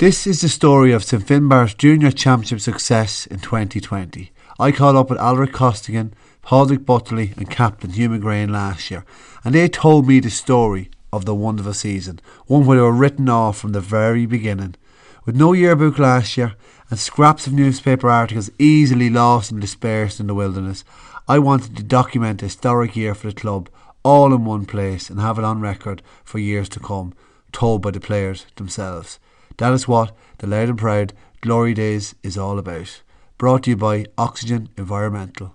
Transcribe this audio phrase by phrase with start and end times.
[0.00, 4.32] This is the story of St Finbarr's Junior Championship success in 2020.
[4.58, 9.04] I caught up with Alaric Costigan, Padraig Butterley, and Captain Hugh McGrain last year,
[9.44, 13.28] and they told me the story of the wonderful season, one where they were written
[13.28, 14.74] off from the very beginning.
[15.26, 16.54] With no yearbook last year
[16.88, 20.82] and scraps of newspaper articles easily lost and dispersed in the wilderness,
[21.28, 23.68] I wanted to document a historic year for the club
[24.02, 27.12] all in one place and have it on record for years to come,
[27.52, 29.18] told by the players themselves.
[29.60, 33.02] That is what the Louth and Proud Glory Days is all about.
[33.36, 35.54] Brought to you by Oxigen Environmental.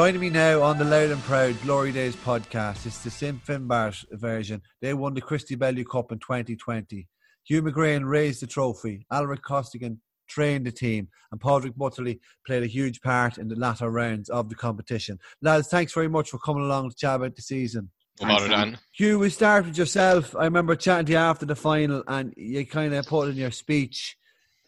[0.00, 2.86] Joining me now on the Louth and Proud Glory Days podcast.
[2.86, 4.62] It's the St Finbarr version.
[4.80, 7.06] They won the Christy Bellew Cup in 2020.
[7.44, 9.04] Hugh McGrain raised the trophy.
[9.12, 13.90] Alaric Costigan trained the team, and Padraig Butterley played a huge part in the latter
[13.90, 15.18] rounds of the competition.
[15.42, 17.90] Lads, thanks very much for coming along to chat about the season.
[18.22, 18.78] No Dan.
[18.92, 20.34] Hugh, we start with yourself.
[20.34, 23.50] I remember chatting to you after the final, and you kind of put in your
[23.50, 24.16] speech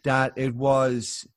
[0.03, 1.27] that it was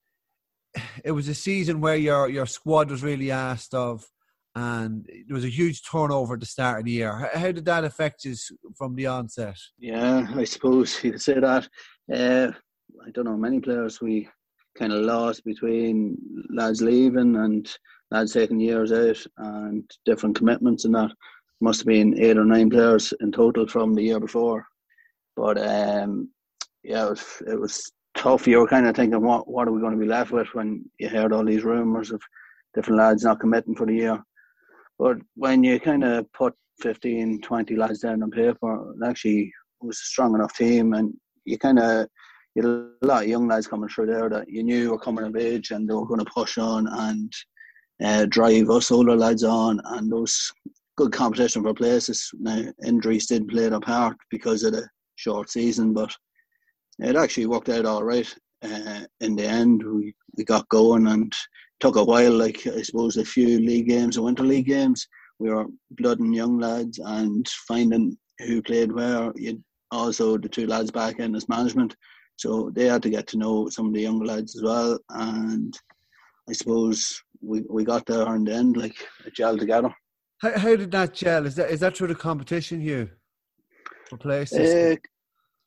[1.04, 4.06] it was a season where your your squad was really asked of,
[4.54, 7.30] and there was a huge turnover at the start of the year.
[7.34, 8.34] How did that affect you
[8.76, 9.58] from the onset?
[9.78, 11.68] Yeah, I suppose you could say that.
[12.12, 12.52] Uh,
[13.06, 14.28] I don't know many players we
[14.78, 16.16] kind of lost between
[16.50, 17.70] lads leaving and
[18.10, 21.10] lads taking years out and different commitments and that.
[21.60, 24.66] Must have been eight or nine players in total from the year before.
[25.36, 26.30] But um,
[26.82, 27.92] yeah, it was, it was
[28.26, 28.46] tough.
[28.46, 30.84] You were kind of thinking, what what are we going to be left with when
[30.98, 32.20] you heard all these rumours of
[32.74, 34.22] different lads not committing for the year.
[34.98, 39.96] But when you kind of put 15, 20 lads down on paper, it actually was
[39.96, 42.08] a strong enough team, and you kind of
[42.54, 45.24] you had a lot of young lads coming through there that you knew were coming
[45.24, 47.30] of age and they were going to push on and
[48.02, 50.50] uh, drive us older lads on, and those
[50.96, 52.30] good competition for places.
[52.38, 56.14] Now injuries did play a part because of the short season, but
[56.98, 58.32] it actually worked out all right.
[58.62, 61.34] Uh, in the end, we, we got going and
[61.80, 62.32] took a while.
[62.32, 65.06] Like I suppose a few league games, winter league games,
[65.38, 69.32] we were blood and young lads and finding who played where.
[69.36, 71.94] You also the two lads back in as management,
[72.36, 74.98] so they had to get to know some of the young lads as well.
[75.10, 75.78] And
[76.48, 78.96] I suppose we we got there in the end, like
[79.26, 79.94] a gel together.
[80.38, 81.46] How, how did that gel?
[81.46, 83.10] Is that is that through the competition, Hugh?
[84.08, 84.96] For places?
[84.96, 84.96] Uh,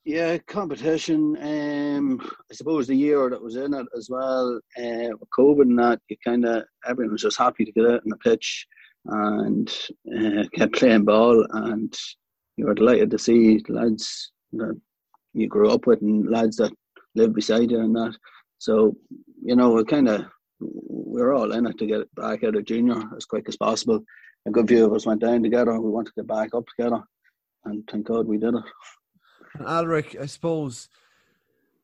[0.10, 1.38] yeah, competition.
[1.40, 2.20] Um,
[2.52, 6.02] I suppose the year that was in it as well, uh, with COVID and that,
[6.10, 8.66] you kind of everyone was just happy to get out on the pitch
[9.06, 9.72] and
[10.18, 11.94] uh, kept playing ball, and
[12.58, 14.82] you were delighted to see lads that
[15.34, 16.74] you grew up with and lads that
[17.14, 18.18] live beside you and that.
[18.58, 18.96] So
[19.44, 20.26] you know, we kind of
[20.60, 24.04] we are all in it to get back out of junior as quick as possible.
[24.48, 25.80] A good few of us went down together.
[25.80, 27.04] We wanted to get back up together,
[27.66, 28.64] and thank God we did it.
[29.58, 30.90] And Alaric, I suppose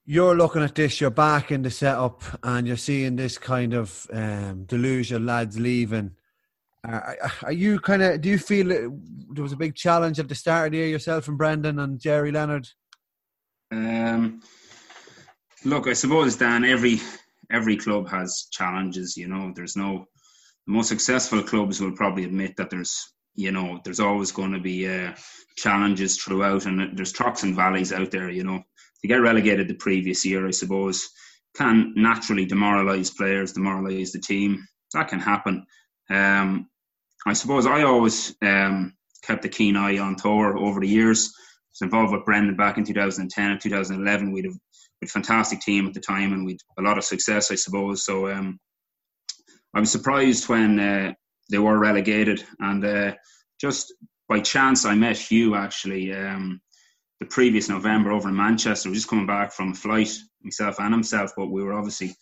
[0.05, 4.07] you're looking at this, you're back in the setup, and you're seeing this kind of
[4.13, 6.11] um, delusion, lads leaving.
[6.87, 8.21] Uh, are you kind of?
[8.21, 11.27] Do you feel there was a big challenge at the start of the year yourself
[11.27, 12.69] and Brendan and Jerry Leonard?
[13.71, 14.41] Um,
[15.63, 17.01] look, I suppose Dan, every
[17.51, 19.17] every club has challenges.
[19.17, 20.05] You know, there's no
[20.67, 24.59] the most successful clubs will probably admit that there's you know, there's always going to
[24.59, 25.13] be uh,
[25.57, 28.29] challenges throughout, and there's trucks and valleys out there.
[28.29, 28.63] You know,
[29.01, 31.07] to get relegated the previous year, I suppose,
[31.55, 34.65] can naturally demoralise players, demoralise the team.
[34.93, 35.65] That can happen.
[36.09, 36.69] Um,
[37.25, 38.93] I suppose I always um,
[39.23, 41.31] kept a keen eye on Togher over the years.
[41.35, 41.41] I
[41.71, 44.31] was involved with Brendan back in 2010 and 2011.
[44.31, 44.57] We'd have
[45.03, 48.05] a fantastic team at the time, and we'd a lot of success, I suppose.
[48.05, 48.59] So um,
[49.73, 51.13] I was surprised when uh,
[51.49, 53.13] they were relegated, and uh,
[53.59, 53.93] just
[54.27, 56.61] by chance I met Hugh actually um,
[57.19, 58.89] the previous November over in Manchester.
[58.89, 60.11] We were just coming back from a flight,
[60.41, 62.15] myself and himself, but we were obviously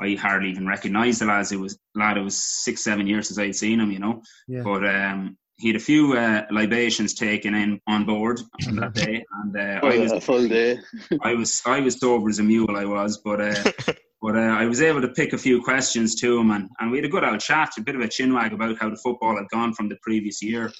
[0.00, 1.52] I hardly even recognised the lads.
[1.52, 2.18] It was lad.
[2.18, 4.22] It was six, seven years since I had seen him, you know.
[4.46, 4.62] Yeah.
[4.62, 9.24] But um, he had a few uh, libations taken in on board on that day,
[9.42, 10.78] and uh, I was a full day.
[11.22, 12.76] I was I was sober as a mule.
[12.76, 13.72] I was, but uh,
[14.22, 16.98] but uh, I was able to pick a few questions to him, and, and we
[16.98, 19.48] had a good old chat, a bit of a chinwag about how the football had
[19.50, 20.70] gone from the previous year.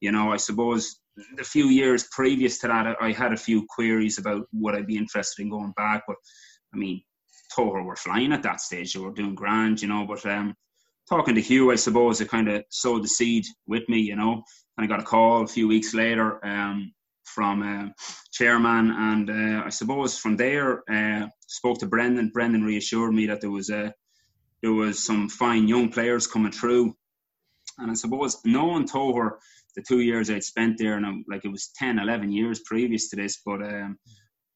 [0.00, 1.00] You know, I suppose
[1.36, 4.98] the few years previous to that, I had a few queries about would I be
[4.98, 6.16] interested in going back, but
[6.74, 7.02] I mean,
[7.56, 10.06] Togher were flying at that stage; they were doing grand, you know.
[10.06, 10.54] But um,
[11.08, 14.42] talking to Hugh, I suppose it kind of sowed the seed with me, you know.
[14.76, 16.92] And I got a call a few weeks later um,
[17.24, 17.90] from uh,
[18.32, 22.30] chairman, and uh, I suppose from there uh, spoke to Brendan.
[22.32, 23.94] Brendan reassured me that there was a
[24.62, 26.94] there was some fine young players coming through,
[27.78, 29.32] and I suppose knowing Togher
[29.76, 33.08] the two years I'd spent there, and I'm, like it was 10, 11 years previous
[33.10, 33.62] to this, but.
[33.62, 33.98] Um,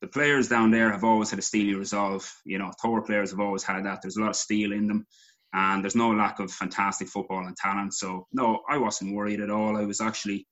[0.02, 2.26] the players down there have always had a steely resolve.
[2.46, 4.00] You know, Togher players have always had that.
[4.00, 5.06] There's a lot of steel in them
[5.52, 7.94] and there's no lack of fantastic football and talent.
[7.94, 9.76] So no, I wasn't worried at all.
[9.76, 10.46] I was actually,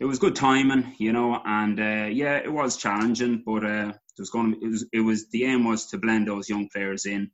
[0.00, 4.20] it was good timing, you know, and uh, yeah, it was challenging, but uh, it
[4.20, 4.52] was going.
[4.52, 4.86] To, it was.
[4.92, 5.28] It was.
[5.30, 7.30] The aim was to blend those young players in.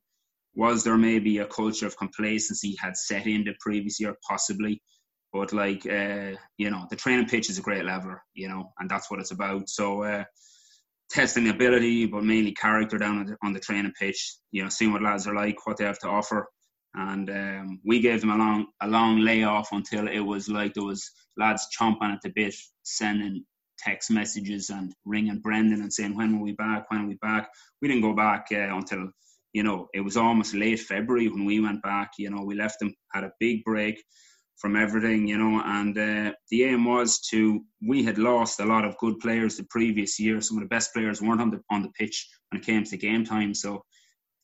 [0.54, 4.82] Was there maybe a culture of complacency had set in the previous year, possibly?
[5.32, 8.88] But like, uh, you know, the training pitch is a great leveler, you know, and
[8.88, 9.68] that's what it's about.
[9.68, 10.02] So.
[10.02, 10.24] Uh,
[11.10, 14.36] testing ability, but mainly character down on the, on the training pitch.
[14.50, 16.48] You know, seeing what lads are like, what they have to offer,
[16.94, 20.84] and um, we gave them a long a long layoff until it was like there
[20.84, 23.44] was lads chomping at the bit, sending
[23.78, 27.48] text messages and ringing Brendan and saying when will we back, when are we back.
[27.82, 29.08] We didn't go back uh, until
[29.52, 32.12] you know it was almost late February when we went back.
[32.18, 34.02] You know we left them had a big break
[34.56, 37.60] from everything, you know, and uh, the aim was to.
[37.86, 40.40] We had lost a lot of good players the previous year.
[40.40, 42.96] Some of the best players weren't on the on the pitch when it came to
[42.96, 43.84] game time, so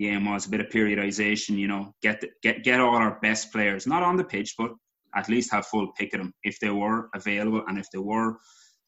[0.01, 1.59] the aim was a bit of periodization.
[1.59, 4.73] You know, get the, get get all our best players not on the pitch, but
[5.15, 8.39] at least have full pick of them if they were available, and if they were,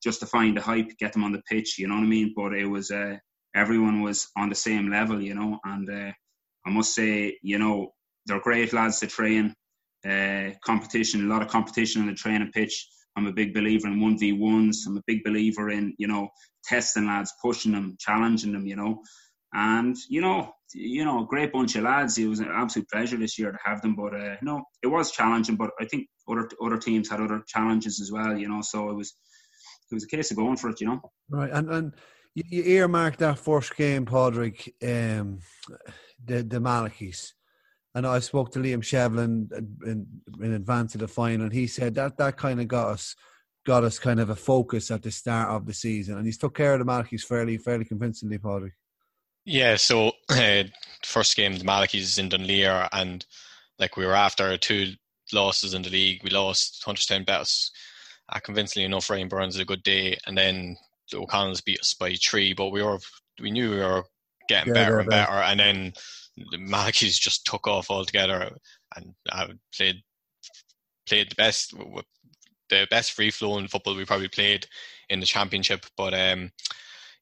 [0.03, 1.79] just to find the hype, get them on the pitch.
[1.79, 2.32] You know what I mean?
[2.35, 3.17] But it was uh,
[3.55, 6.12] everyone was on the same level, you know, and uh,
[6.67, 7.93] I must say, you know,
[8.26, 9.55] they're great lads to train.
[10.09, 12.88] Uh, competition, a lot of competition on the training pitch.
[13.17, 14.85] I'm a big believer in one v ones.
[14.87, 16.31] I'm a big believer in you know
[16.64, 18.67] testing lads, pushing them, challenging them.
[18.67, 19.03] You know,
[19.54, 22.16] and you know, you know, a great bunch of lads.
[22.19, 23.94] It was an absolute pleasure this year to have them.
[23.94, 25.56] But uh, no, it was challenging.
[25.56, 28.37] But I think other other teams had other challenges as well.
[28.37, 29.14] You know, so it was
[29.90, 30.81] it was a case of going for it.
[30.81, 31.00] You know,
[31.31, 31.50] right?
[31.50, 31.94] And and
[32.34, 35.40] you, you earmarked that first game, Padraig, um,
[36.25, 37.32] the the Malachis.
[37.94, 39.52] And I spoke to Liam Shevlin
[39.84, 40.06] in,
[40.43, 43.14] in advance of the final, and he said that that kind of got us
[43.66, 46.54] got us kind of a focus at the start of the season, and he's took
[46.54, 48.72] care of the Malachis fairly fairly convincingly, Padraig.
[49.44, 50.64] Yeah, so uh,
[51.04, 53.24] first game the Malachis in Dunleer, and
[53.78, 54.94] like we were after two
[55.32, 56.22] losses in the league.
[56.22, 57.70] We lost Hunterstown Betis
[58.28, 59.10] uh, convincingly enough.
[59.10, 60.76] Ryan Burns had a good day, and then
[61.10, 62.52] the O'Connells beat us by three.
[62.52, 62.98] But we were
[63.40, 64.04] we knew we were
[64.48, 65.92] getting yeah, better and better, and then
[66.36, 68.50] the Malachis just took off altogether
[68.96, 69.96] and uh, played
[71.08, 71.74] played the best
[72.70, 74.66] the best free flowing football we probably played
[75.08, 75.84] in the championship.
[75.96, 76.52] But um,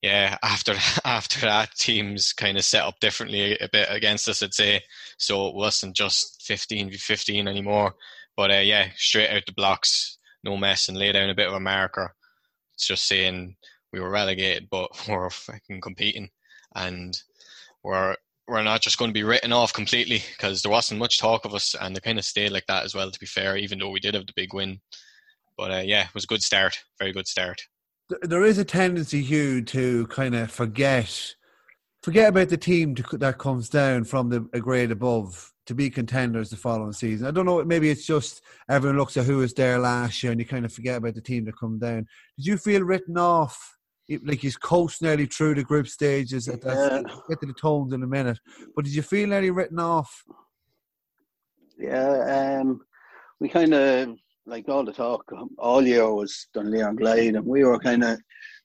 [0.02, 0.74] yeah, after
[1.04, 4.42] after that, teams kind of set up differently a bit against us.
[4.42, 4.82] I'd say
[5.18, 5.48] so.
[5.48, 7.94] It wasn't just fifteen v fifteen anymore,
[8.36, 11.54] but uh, yeah, straight out the blocks, no mess, and lay down a bit of
[11.54, 12.14] a marker.
[12.74, 13.56] It's just saying
[13.92, 16.30] we were relegated, but we're fucking competing,
[16.74, 17.16] and
[17.82, 18.16] we're
[18.48, 21.54] we're not just going to be written off completely because there wasn't much talk of
[21.54, 23.10] us, and they kind of stayed like that as well.
[23.10, 24.80] To be fair, even though we did have the big win,
[25.58, 27.60] but uh, yeah, it was a good start, very good start
[28.22, 31.34] there is a tendency, Hugh, to kind of forget
[32.02, 35.90] forget about the team to, that comes down from the a grade above to be
[35.90, 37.26] contenders the following season.
[37.26, 37.62] I don't know.
[37.64, 40.72] Maybe it's just everyone looks at who was there last year, and you kind of
[40.72, 42.06] forget about the team that come down.
[42.36, 43.76] Did you feel written off?
[44.24, 46.48] Like he's coast nearly through the group stages.
[46.48, 47.14] At that, yeah.
[47.28, 48.40] Get to the tones in a minute.
[48.74, 50.24] But did you feel nearly written off?
[51.78, 52.80] Yeah, um,
[53.38, 54.16] we kind of
[54.46, 58.04] like all the talk um, all year was Dunleer and Glyde, and we were kind
[58.04, 58.18] of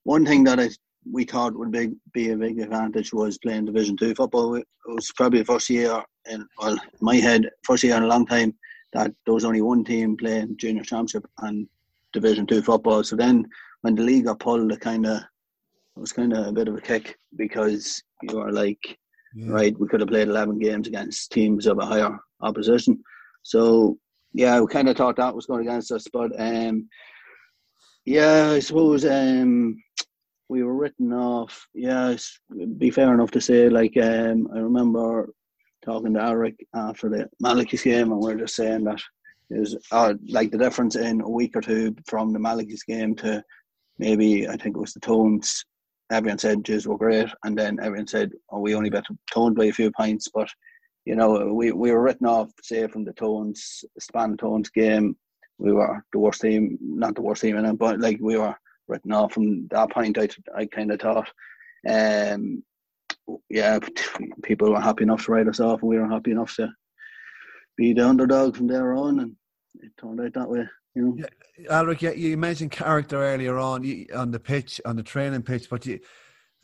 [0.04, 0.70] one thing that I
[1.12, 4.56] we thought would be, be a big advantage was playing Division Two football.
[4.56, 8.26] It was probably the first year in well, my head, first year in a long
[8.26, 8.56] time
[8.94, 11.68] that there was only one team playing junior championship and
[12.14, 13.04] Division Two football.
[13.04, 13.46] So then
[13.82, 16.76] when the league got pulled, it kind of it was kind of a bit of
[16.76, 18.98] a kick because you were like,
[19.36, 19.52] yeah.
[19.52, 23.02] right, we could have played eleven games against teams of a higher opposition.
[23.44, 23.98] So
[24.36, 26.90] yeah, we kind of thought that was going against us, but um,
[28.04, 29.82] yeah, I suppose um,
[30.50, 31.66] we were written off.
[31.74, 32.18] Yeah,
[32.78, 35.30] be fair enough to say, like um, I remember
[35.86, 39.02] talking to Eric after the Malachis game, and we are just saying that
[39.52, 43.42] is uh, like the difference in a week or two from the Malachy's game to
[44.00, 45.64] maybe I think it was the Tones.
[46.12, 49.66] Everyone said Jizz were great, and then everyone said, "Oh, we only bet toned by
[49.66, 50.50] a few pints," But
[51.06, 55.16] you know, we, we were written off, say, from the Tones, Span Tones game.
[55.58, 58.56] We were the worst team, not the worst team in it, but like we were
[58.88, 60.18] written off from that point.
[60.18, 61.30] I I kind of thought,
[61.88, 62.64] um,
[63.50, 63.80] yeah,
[64.44, 66.74] people were happy enough to write us off, and we were happy enough to
[67.78, 69.36] be the underdog from there on, and
[69.76, 70.68] it turned out that way.
[70.96, 71.16] You know?
[71.18, 75.86] Yeah, Alaric, you mentioned character earlier on on the pitch, on the training pitch, but
[75.86, 76.00] you,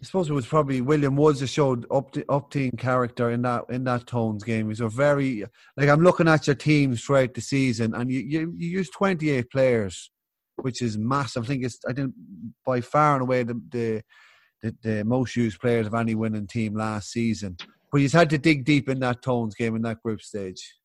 [0.01, 3.65] I suppose it was probably William Woods that showed up up team character in that
[3.69, 4.69] in that Tones game.
[4.69, 5.45] He's a very
[5.77, 9.51] like I'm looking at your teams throughout the season, and you you, you used 28
[9.51, 10.09] players,
[10.55, 11.43] which is massive.
[11.43, 12.15] I think it's I think
[12.65, 14.01] by far and away the the
[14.63, 17.57] the, the most used players of any winning team last season.
[17.91, 20.77] But you had to dig deep in that Tones game in that group stage.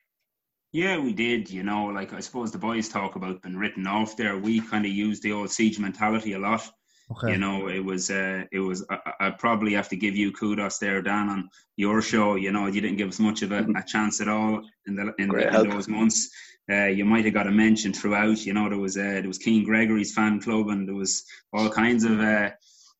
[0.72, 1.48] Yeah, we did.
[1.48, 4.36] You know, like I suppose the boys talk about being written off there.
[4.36, 6.70] We kind of used the old siege mentality a lot.
[7.08, 7.32] Okay.
[7.32, 8.84] You know, it was uh, it was.
[8.90, 12.34] I, I, probably have to give you kudos there, Dan, on your show.
[12.34, 15.14] You know, you didn't give us much of a, a chance at all in the
[15.18, 16.28] in, the, in those months.
[16.70, 18.44] Uh, you might have got a mention throughout.
[18.44, 21.70] You know, there was uh, there was Keane Gregory's fan club, and there was all
[21.70, 22.18] kinds of.
[22.18, 22.50] Uh,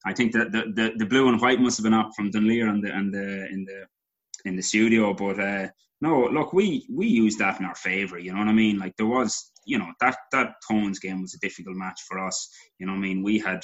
[0.04, 2.68] I think that the, the, the blue and white must have been up from Dunleer
[2.68, 3.86] and the and the in the
[4.44, 5.66] in the studio, but uh,
[6.00, 8.18] no, look, we we used that in our favour.
[8.18, 8.78] You know what I mean?
[8.78, 12.48] Like there was, you know, that that Tones game was a difficult match for us.
[12.78, 13.22] You know what I mean?
[13.22, 13.62] We had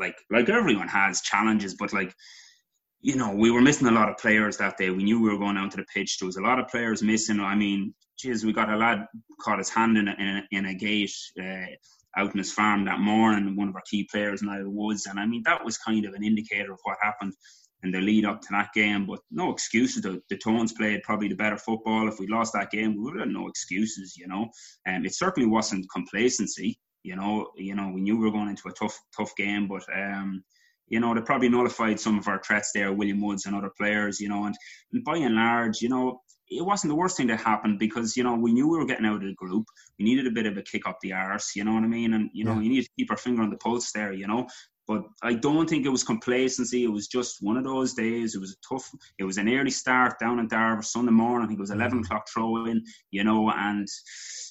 [0.00, 2.14] like like everyone has challenges, but like
[3.02, 4.90] you know, we were missing a lot of players that day.
[4.90, 6.18] We knew we were going down to the pitch.
[6.18, 7.40] There was a lot of players missing.
[7.40, 9.06] I mean, geez, we got a lad
[9.40, 11.66] caught his hand in a, in a, in a gate uh,
[12.16, 15.06] out in his farm that morning, one of our key players the Woods.
[15.06, 17.32] And I mean, that was kind of an indicator of what happened
[17.82, 19.06] in the lead up to that game.
[19.06, 20.02] But no excuses.
[20.02, 22.08] The, the Tones played probably the better football.
[22.08, 24.48] If we lost that game, we would have no excuses, you know.
[24.86, 26.78] And um, it certainly wasn't complacency.
[27.02, 29.84] You know, you know, we knew we were going into a tough, tough game, but
[29.94, 30.44] um,
[30.88, 34.20] you know, they probably nullified some of our threats there, William Woods and other players,
[34.20, 34.56] you know, and,
[34.92, 38.24] and by and large, you know, it wasn't the worst thing that happened because you
[38.24, 39.66] know we knew we were getting out of the group.
[39.98, 42.14] We needed a bit of a kick up the arse, you know what I mean?
[42.14, 42.62] And you know, yeah.
[42.62, 44.48] you need to keep our finger on the pulse there, you know.
[44.88, 46.82] But I don't think it was complacency.
[46.82, 48.34] It was just one of those days.
[48.34, 48.90] It was a tough.
[49.18, 51.44] It was an early start down in Darver Sunday morning.
[51.44, 52.04] I think it was eleven mm.
[52.04, 52.82] o'clock throw in.
[53.12, 53.86] You know, and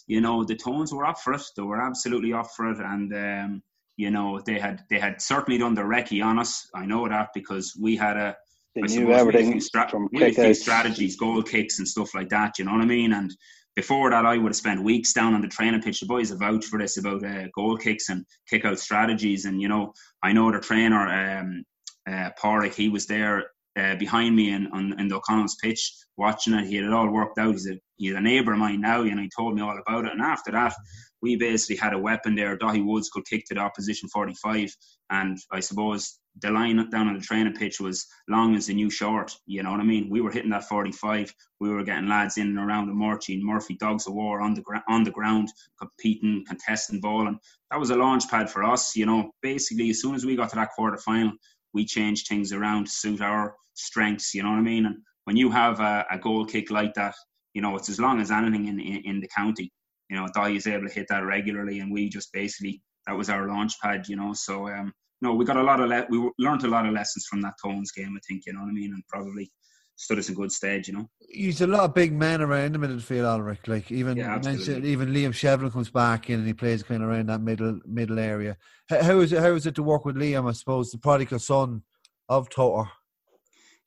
[0.09, 1.43] you know the tones were up for it.
[1.55, 3.63] They were absolutely up for it, and um,
[3.95, 6.67] you know they had they had certainly done the recce on us.
[6.75, 8.35] I know that because we had a.
[8.75, 12.59] They I knew everything stra- from we had strategies, goal kicks, and stuff like that.
[12.59, 13.13] You know what I mean?
[13.13, 13.31] And
[13.75, 16.01] before that, I would have spent weeks down on the training pitch.
[16.01, 19.45] The boys have vouched for this about uh, goal kicks and kick out strategies.
[19.45, 21.63] And, you know, I know the trainer, um,
[22.05, 26.53] uh, Porrick, he was there uh, behind me in, on, in the O'Connell's pitch watching
[26.55, 26.67] it.
[26.67, 27.53] He had it all worked out.
[27.53, 30.13] He's a, he's a neighbour of mine now, and he told me all about it.
[30.13, 30.73] And after that,
[31.21, 32.57] we basically had a weapon there.
[32.57, 34.75] Daithí Woods could kick to the opposition 45.
[35.09, 38.89] And I suppose the line down on the training pitch was long as a new
[38.89, 39.35] short.
[39.45, 40.09] You know what I mean?
[40.09, 41.33] We were hitting that 45.
[41.59, 44.53] We were getting lads in and around the Murchie and Murphy dogs of war on
[44.53, 47.37] the on the ground, competing, contesting ball, and
[47.69, 48.95] that was a launch pad for us.
[48.95, 51.33] You know, basically as soon as we got to that quarter final,
[51.73, 54.33] we changed things around to suit our strengths.
[54.33, 54.85] You know what I mean?
[54.85, 57.15] And when you have a, a goal kick like that,
[57.59, 59.69] you know it's as long as anything in in, in the county.
[60.09, 63.29] You know, Daithí is able to hit that regularly, and we just basically that was
[63.29, 64.07] our launch pad.
[64.07, 66.85] You know, so um, no, we got a lot of le- we learned a lot
[66.85, 68.15] of lessons from that Tones game.
[68.15, 69.51] I think you know what I mean, and probably
[69.97, 70.87] stood us in good stead.
[70.87, 73.67] You know, he's a lot of big men around the midfield, Alaric.
[73.67, 77.27] Like even yeah, even Liam Shevlin comes back in and he plays kind of around
[77.27, 78.55] that middle middle area.
[78.89, 79.41] How is it?
[79.41, 80.47] How is it to work with Liam?
[80.47, 81.83] I suppose the prodigal son
[82.29, 82.87] of Togher.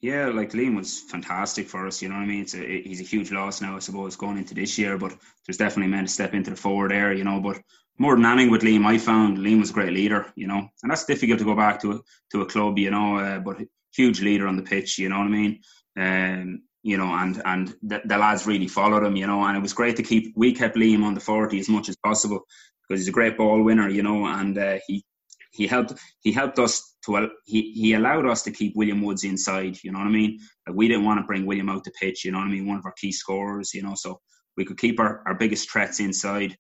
[0.02, 2.02] Yeah, like Liam was fantastic for us.
[2.02, 2.42] You know what I mean?
[2.42, 4.98] It's a, he's a huge loss now, I suppose, going into this year.
[4.98, 5.14] But
[5.46, 7.16] there's definitely meant to step into the forward area.
[7.16, 7.62] You know, but
[7.98, 10.90] more than anything with Liam, I found Liam was a great leader, you know, and
[10.90, 12.00] that's difficult to go back to a,
[12.32, 13.58] to a club, you know, uh, but
[13.94, 15.60] huge leader on the pitch, you know what I mean?
[15.96, 19.62] Um, you know, and and the, the, lads really followed him, you know, and it
[19.62, 20.32] was great to keep.
[20.34, 22.40] We kept Liam on the forty as much as possible
[22.88, 25.04] because he's a great ball winner, you know, and uh, he
[25.52, 29.78] he helped he helped us to he he allowed us to keep William Woods inside,
[29.82, 30.38] you know what I mean?
[30.66, 32.66] Like we didn't want to bring William out the pitch, you know what I mean?
[32.66, 34.20] One of our key scorers, you know, so
[34.56, 36.56] we could keep our, our biggest threats inside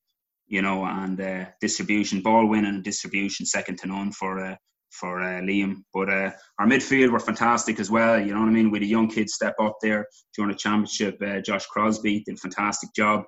[0.52, 4.56] you know, and uh, distribution, ball winning distribution second to none for uh,
[4.90, 5.76] for uh, Liam.
[5.94, 8.20] But uh, our midfield were fantastic as well.
[8.20, 8.70] You know what I mean?
[8.70, 10.06] With a young kid step up there
[10.36, 13.22] during the championship, uh, Josh Crosby did a fantastic job.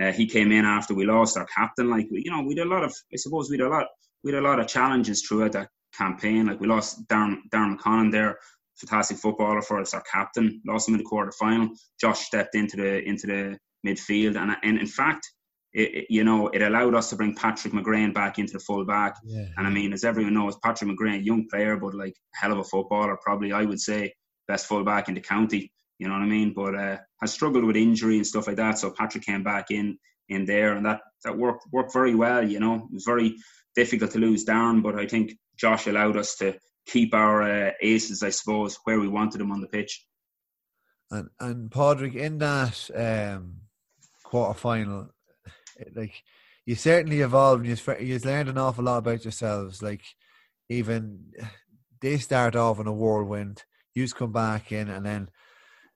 [0.00, 1.90] Uh, he came in after we lost our captain.
[1.90, 2.94] Like you know, we did a lot of.
[3.12, 3.86] I suppose we did a lot.
[4.28, 6.48] We had a lot of challenges throughout that campaign.
[6.48, 8.38] Like we lost Darren Darren McConnon there,
[8.76, 9.94] fantastic footballer for us.
[9.94, 11.70] Our captain lost him in the quarter final.
[11.98, 15.26] Josh stepped into the into the midfield, and and in fact
[15.72, 18.84] it, it, you know, it allowed us to bring Patrick McGrain back into the full
[18.84, 19.16] back.
[19.24, 19.46] Yeah.
[19.56, 22.64] And I mean, as everyone knows, Patrick McGrain, young player, but like hell of a
[22.64, 24.12] footballer, probably I would say
[24.46, 25.72] best full back in the county.
[25.98, 26.52] You know what I mean?
[26.52, 28.78] But uh, has struggled with injury and stuff like that.
[28.78, 32.46] So Patrick came back in in there, and that that worked worked very well.
[32.46, 33.36] You know, it was very
[33.74, 38.22] difficult to lose down, but I think Josh allowed us to keep our uh, aces,
[38.22, 40.04] I suppose, where we wanted them on the pitch.
[41.10, 43.62] And and Padraig, in that um,
[44.24, 45.10] quarter final,
[45.94, 46.22] like
[46.66, 47.66] you certainly evolved.
[47.66, 49.82] You've you've learned an awful lot about yourselves.
[49.82, 50.02] Like
[50.68, 51.32] even
[52.00, 53.64] they start off in a whirlwind.
[53.94, 55.30] You've come back in, and then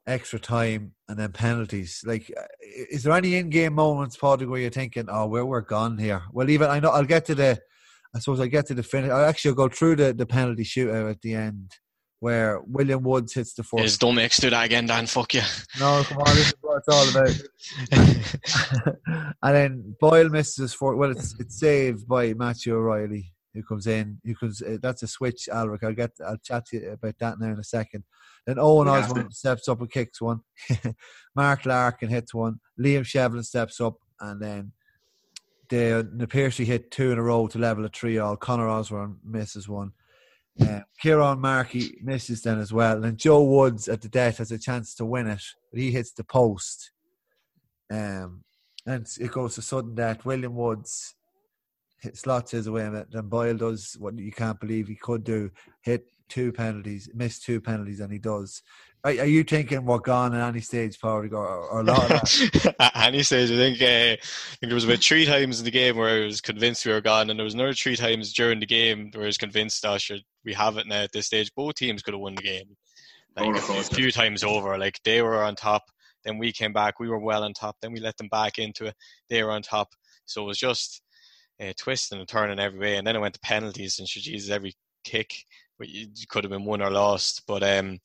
[0.07, 2.03] extra time, and then penalties.
[2.05, 2.43] Like, uh,
[2.91, 6.23] is there any in-game moments, Padraig, where you're thinking, "Oh, where we're gone here"?
[6.33, 7.61] Well, even I know I'll get to the.
[8.15, 9.11] I suppose I get to the finish.
[9.11, 11.73] I actually go through the, the penalty shootout at the end
[12.23, 13.99] where William Woods hits the fourth.
[13.99, 15.07] Don't make do that again, Dan.
[15.07, 15.43] Fuck you.
[15.81, 17.35] No, come on, this is what it's all about.
[19.43, 20.99] and then Boyle misses his fourth.
[20.99, 24.19] Well, it's it's saved by Matthew O'Reilly who comes in.
[24.25, 24.63] Who comes?
[24.63, 25.85] Uh, that's a switch, Alaric.
[25.85, 26.13] I'll get.
[26.25, 28.05] I'll chat to you about that now in a second.
[28.47, 30.41] Then Owen yeah, Osborne steps up and kicks one.
[31.37, 32.61] Mark Larkin hits one.
[32.81, 34.73] Liam Shevlin steps up, and then
[35.69, 38.37] the Napiercy hit two in a row to level a three all.
[38.37, 39.93] Connor Osborne misses one.
[40.61, 43.05] Uh, Kieran Markey misses then as well.
[43.05, 46.13] And Joe Woods at the death has a chance to win it, but he hits
[46.13, 46.91] the post.
[47.91, 48.45] Um,
[48.85, 50.25] and it goes to sudden death.
[50.25, 51.15] William Woods
[52.03, 53.09] hit, slots his way in it.
[53.11, 57.61] Then Boyle does what you can't believe he could do hit two penalties, miss two
[57.61, 58.63] penalties, and he does.
[59.05, 62.75] Are, are you thinking we're gone at any stage, Paul, or, or a lot of
[62.81, 65.71] at any stage, I think, uh, I think there was about three times in the
[65.71, 68.61] game where I was convinced we were gone, and there was another three times during
[68.61, 71.53] the game where I was convinced, oh, sure, we have it now at this stage.
[71.55, 72.77] Both teams could have won the game.
[73.37, 74.79] Like, a few times over.
[74.79, 75.83] Like, they were on top,
[76.25, 78.87] then we came back, we were well on top, then we let them back into
[78.87, 78.95] it,
[79.29, 79.91] they were on top.
[80.25, 81.02] So it was just
[81.62, 84.75] uh, twisting and turning every way, and then it went to penalties, and Jesus, every
[85.04, 85.45] kick
[85.81, 87.42] you could have been won or lost.
[87.47, 87.99] But um,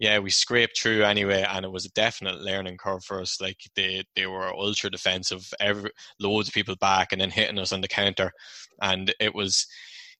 [0.00, 3.40] yeah, we scraped through anyway, and it was a definite learning curve for us.
[3.40, 7.72] Like they they were ultra defensive, every loads of people back, and then hitting us
[7.72, 8.32] on the counter,
[8.80, 9.66] and it was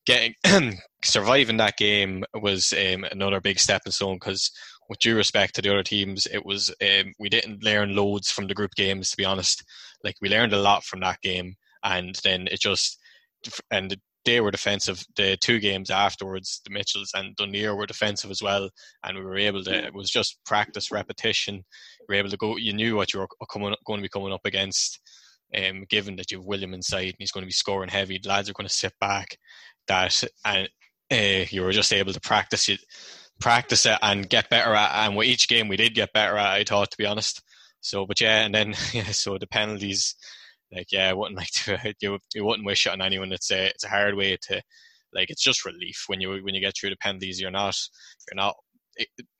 [0.06, 0.34] getting
[1.04, 4.50] surviving that game was um, another big stepping stone because
[4.88, 8.48] with due respect to the other teams it was um, we didn't learn loads from
[8.48, 9.62] the group games to be honest
[10.02, 12.98] like we learned a lot from that game and then it just
[13.70, 15.04] and they were defensive.
[15.16, 18.70] The two games afterwards, the Mitchels and Dunleer were defensive as well,
[19.02, 19.86] and we were able to.
[19.86, 21.56] It was just practice, repetition.
[21.56, 22.56] You were able to go.
[22.56, 25.00] You knew what you were coming, going to be coming up against.
[25.54, 28.30] Um, given that you have William inside and he's going to be scoring heavy, the
[28.30, 29.36] lads are going to sit back.
[29.86, 30.68] That and
[31.10, 32.80] uh, you were just able to practice it,
[33.40, 35.06] practice it, and get better at.
[35.06, 36.52] And with each game, we did get better at.
[36.52, 37.42] I thought, to be honest.
[37.80, 40.14] So, but yeah, and then yeah, so the penalties
[40.72, 43.32] like yeah, I wouldn't like to you, you wouldn't wish it on anyone.
[43.32, 44.62] It's a it's a hard way to
[45.14, 47.40] like it's just relief when you when you get through the penalties.
[47.40, 47.76] You're not
[48.30, 48.56] you're not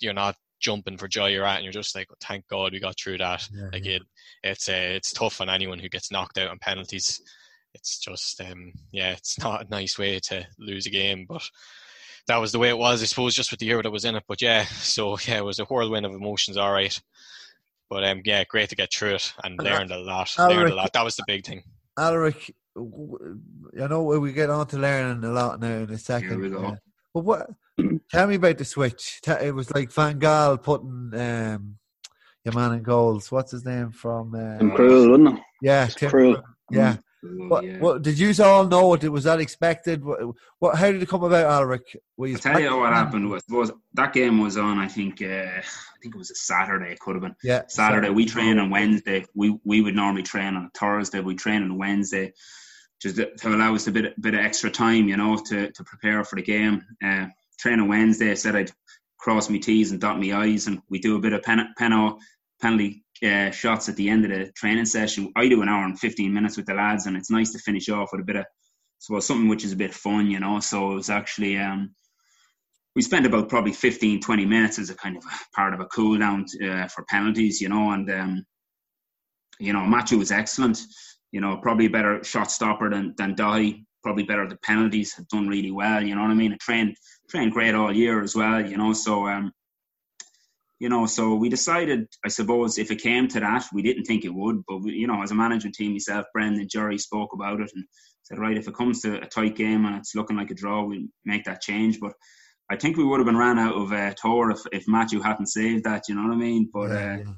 [0.01, 2.81] you're not jumping for joy you're at and you're just like oh, thank god we
[2.81, 3.97] got through that yeah, like yeah.
[3.97, 4.03] it
[4.45, 7.21] it's uh, it's tough on anyone who gets knocked out on penalties
[7.75, 11.43] it's just um yeah it's not a nice way to lose a game but
[12.29, 14.15] that was the way it was i suppose just with the year that was in
[14.15, 17.01] it but yeah so yeah it was a whirlwind of emotions all right
[17.93, 20.35] but um, yeah, great to get through it and, and learned a lot.
[20.39, 20.93] Alaric, learned a lot.
[20.95, 21.63] That was the big thing.
[21.99, 26.31] Alaric, I know we get on to learning a lot now in a second.
[26.31, 26.65] Here we go.
[26.65, 26.77] Uh,
[27.13, 27.51] but what?
[28.11, 29.21] tell me about the switch.
[29.27, 31.77] It was like Van Gaal putting um,
[32.47, 33.31] your man in goals.
[33.31, 34.35] What's his name from?
[34.35, 35.45] Uh, Tim Krul, wasn't it?
[35.61, 36.43] Yeah, Tim Krul.
[36.71, 36.97] Yeah.
[37.23, 37.79] What, yeah.
[37.79, 38.95] what did you all know?
[38.95, 40.05] It was that expected?
[40.05, 40.19] What,
[40.59, 40.77] what?
[40.77, 41.97] How did it come about, Alaric?
[42.21, 44.79] I'll tell you what happened was, was that game was on.
[44.79, 46.93] I think uh, I think it was a Saturday.
[46.93, 47.37] It could have been.
[47.45, 47.63] Yeah.
[47.69, 48.11] Saturday.
[48.11, 49.25] We train on Wednesday.
[49.35, 51.21] We we would normally train on a Thursday.
[51.21, 52.33] We train on Wednesday,
[53.01, 56.25] just to allow us a bit bit of extra time, you know, to to prepare
[56.25, 56.85] for the game.
[57.05, 57.27] Uh,
[57.61, 58.33] train on Wednesday.
[58.33, 58.73] I said I'd
[59.19, 62.17] cross my T's and dot my I's, and we do a bit of pen, pen,
[62.61, 65.33] penalty uh, shots at the end of the training session.
[65.37, 67.89] I do an hour and 15 minutes with the lads, and it's nice to finish
[67.89, 68.47] off with a bit of,
[68.99, 70.61] so something which is a bit fun, you know.
[70.61, 71.95] So it was actually, um,
[72.95, 75.87] we spent about probably 15, 20 minutes as a kind of a part of a
[75.87, 78.47] cool down uh, for penalties, you know, and, um,
[79.59, 80.81] you know, Matthew was excellent,
[81.31, 85.29] you know, probably better shot stopper than, than Daithí, probably better at the penalties, had
[85.29, 86.53] done really well, you know what I mean?
[86.53, 86.97] A trained,
[87.31, 89.53] trained great all year as well, you know, so, um,
[90.83, 94.25] you know, so we decided, I suppose, if it came to that, we didn't think
[94.25, 97.61] it would, but we, you know, as a management team, myself, Brendan, Jerry spoke about
[97.61, 97.85] it and
[98.25, 100.83] said, right, if it comes to a tight game and it's looking like a draw,
[100.83, 102.01] we'll make that change.
[102.01, 102.15] But
[102.69, 105.47] I think we would have been ran out of uh, Togher if, if Matthew hadn't
[105.47, 106.09] saved that.
[106.09, 106.69] You know what I mean?
[106.73, 107.33] But yeah, uh, yeah.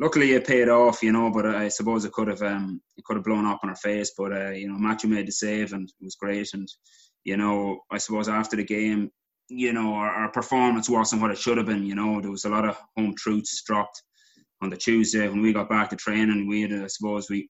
[0.00, 1.30] luckily it paid off, you know.
[1.30, 4.14] But I suppose it could have um, it could have blown up in our face.
[4.16, 6.54] But uh, you know, Matthew made the save and it was great.
[6.54, 6.66] And
[7.22, 9.10] you know, I suppose after the game,
[9.48, 11.86] you know, our, our performance wasn't what it should have been.
[11.86, 14.02] You know, there was a lot of home truths dropped
[14.60, 16.48] on the Tuesday when we got back to training.
[16.48, 17.48] We had, I suppose, we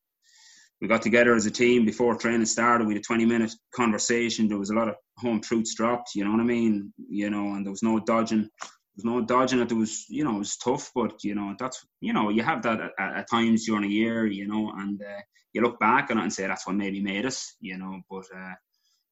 [0.80, 2.86] we got together as a team before training started.
[2.86, 4.48] We had a 20 minute conversation.
[4.48, 6.92] There was a lot of home truths dropped, you know what I mean?
[7.08, 8.42] You know, and there was no dodging.
[8.42, 9.68] There was no dodging it.
[9.68, 12.62] There was, you know, it was tough, but, you know, that's, you know, you have
[12.62, 15.20] that at, at times during a year, you know, and uh,
[15.52, 18.24] you look back on it and say that's what maybe made us, you know, but,
[18.36, 18.54] uh,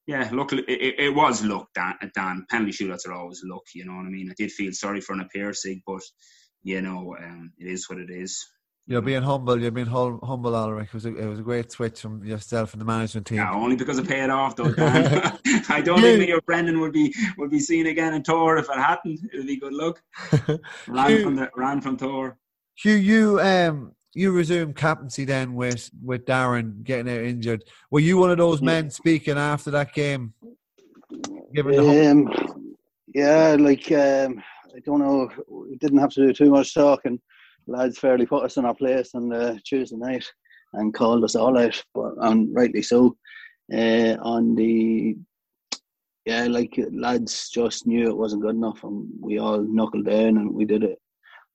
[0.06, 2.46] yeah, look, it, it was luck, Dan, Dan.
[2.48, 4.30] Penalty shootouts are always luck, you know what I mean?
[4.30, 6.02] I did feel sorry for an Sig, but,
[6.62, 8.44] you know, um, it is what it is.
[8.88, 9.60] You're being humble.
[9.60, 10.88] You're being hum- humble, Alaric.
[10.88, 13.38] It was a, it was a great switch from yourself and the management team.
[13.38, 14.66] Yeah, only because it paid off, though.
[14.78, 18.68] I don't think me or Brendan would be would be seen again in Togher if
[18.70, 19.18] it hadn't.
[19.32, 20.00] It would be good luck.
[20.86, 22.36] ran Hugh, from the ran from Togher.
[22.76, 27.64] Hugh, you um you resumed captaincy then with with Darren getting out injured.
[27.90, 30.34] Were you one of those men speaking after that game?
[31.68, 32.74] um,
[33.14, 34.42] yeah, like um,
[34.74, 35.30] I don't know.
[35.48, 37.20] We didn't have to do too much talking
[37.66, 40.24] lads fairly put us in our place on the Tuesday night
[40.74, 43.16] and called us all out, but and rightly so.
[43.72, 45.16] Uh, on the
[46.24, 50.52] yeah, like lads just knew it wasn't good enough, and we all knuckled down and
[50.52, 50.98] we did it.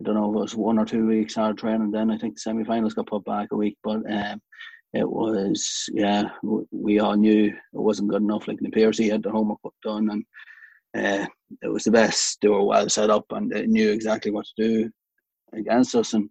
[0.02, 1.92] I don't know if it was one or two weeks hard training.
[1.92, 4.42] Then I think the semi-finals got put back a week, but um,
[4.94, 6.30] it was yeah,
[6.72, 8.48] we all knew it wasn't good enough.
[8.48, 10.26] Like the Piercy had the homework done, and
[10.98, 11.28] uh,
[11.62, 12.40] it was the best.
[12.42, 14.92] They were well set up and they knew exactly what to do
[15.54, 16.14] against us.
[16.14, 16.30] And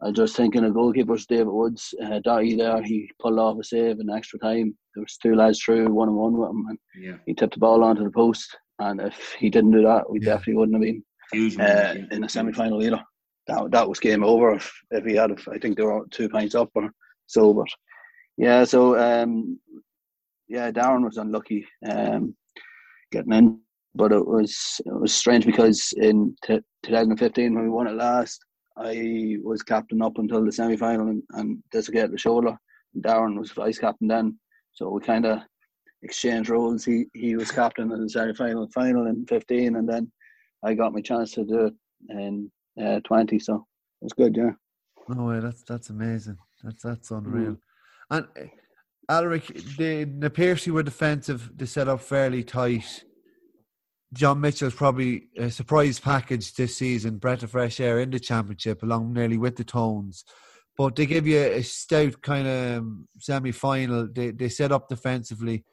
[0.00, 4.00] I just thinking of goalkeepers, David Woods, uh, Dottie there, he pulled off a save
[4.00, 4.74] in extra time.
[4.94, 7.16] There was two lads through, one on one with him, and yeah.
[7.26, 8.56] he tipped the ball onto the post.
[8.78, 10.30] And if he didn't do that, we yeah.
[10.32, 13.02] definitely wouldn't have been Huge, uh, in the semi final either.
[13.46, 15.30] That that was game over if, if he had.
[15.30, 16.90] If, I think they were two points up or
[17.26, 17.52] so.
[17.52, 17.68] But
[18.36, 19.58] yeah, so um,
[20.48, 22.34] yeah, Darren was unlucky um,
[23.10, 23.60] getting in,
[23.94, 28.44] but it was it was strange because in t- 2015 when we won it last,
[28.76, 32.56] I was captain up until the semi final and, and dislocated the shoulder.
[33.00, 34.38] Darren was vice captain then.
[34.72, 35.40] So we kind of
[36.02, 36.84] exchanged roles.
[36.84, 40.10] He he was captain in the semi final final in 15, and then
[40.64, 41.74] I got my chance to do it
[42.08, 43.38] in uh, 20.
[43.38, 43.66] So
[44.00, 44.52] it was good, yeah.
[45.08, 46.38] No way, that's that's amazing.
[46.62, 47.52] That's that's unreal.
[47.52, 47.58] Mm.
[48.10, 48.46] And uh,
[49.08, 49.46] Alaric,
[49.76, 51.50] the the Piercy were defensive.
[51.56, 53.04] They set up fairly tight.
[54.12, 58.82] John Mitchel's probably a surprise package this season, breath of fresh air in the championship,
[58.82, 60.24] along nearly with the Tones.
[60.76, 64.08] But they give you a stout kind of um, semi final.
[64.10, 65.64] They they set up defensively.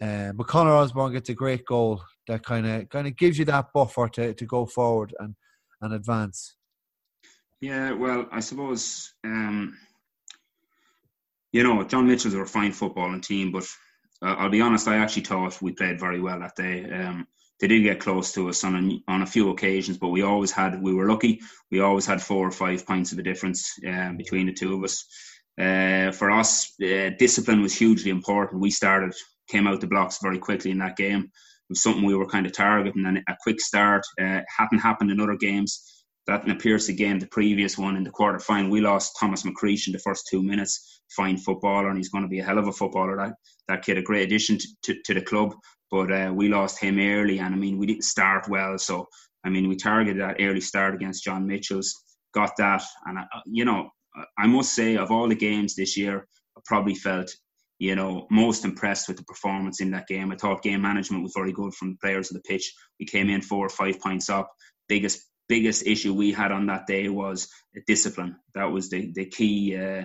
[0.00, 3.44] Uh, but Conor Osborne gets a great goal that kind of kind of gives you
[3.44, 5.34] that buffer to, to go forward and,
[5.82, 6.56] and advance.
[7.60, 9.76] Yeah, well, I suppose um,
[11.52, 13.64] you know John Mitchel's a fine footballing team, but
[14.22, 16.90] uh, I'll be honest, I actually thought we played very well that day.
[16.90, 17.26] Um,
[17.60, 20.50] they did get close to us on a, on a few occasions, but we always
[20.50, 21.40] had we were lucky.
[21.70, 24.84] We always had four or five points of a difference uh, between the two of
[24.84, 25.04] us.
[25.60, 28.62] Uh, for us, uh, discipline was hugely important.
[28.62, 29.12] We started
[29.48, 31.30] came out the blocks very quickly in that game.
[31.70, 35.20] Was something we were kind of targeting, and a quick start uh, hadn't happened in
[35.20, 36.04] other games.
[36.26, 38.70] That appears again the previous one in the quarter final.
[38.70, 41.02] We lost Thomas McCreesh in the first two minutes.
[41.16, 43.16] Fine footballer, and he's going to be a hell of a footballer.
[43.16, 43.32] That
[43.68, 45.54] that kid, a great addition to, to, to the club
[45.90, 48.78] but uh, we lost him early, and I mean we didn't start well.
[48.78, 49.08] So
[49.44, 51.94] I mean we targeted that early start against John Mitchel's,
[52.32, 53.90] got that, and I, you know
[54.38, 57.30] I must say of all the games this year, I probably felt
[57.80, 60.30] you know most impressed with the performance in that game.
[60.30, 62.72] I thought game management was very good from the players of the pitch.
[63.00, 64.52] We came in four or five points up.
[64.88, 67.48] Biggest biggest issue we had on that day was
[67.88, 68.36] discipline.
[68.54, 69.76] That was the the key.
[69.76, 70.04] Uh,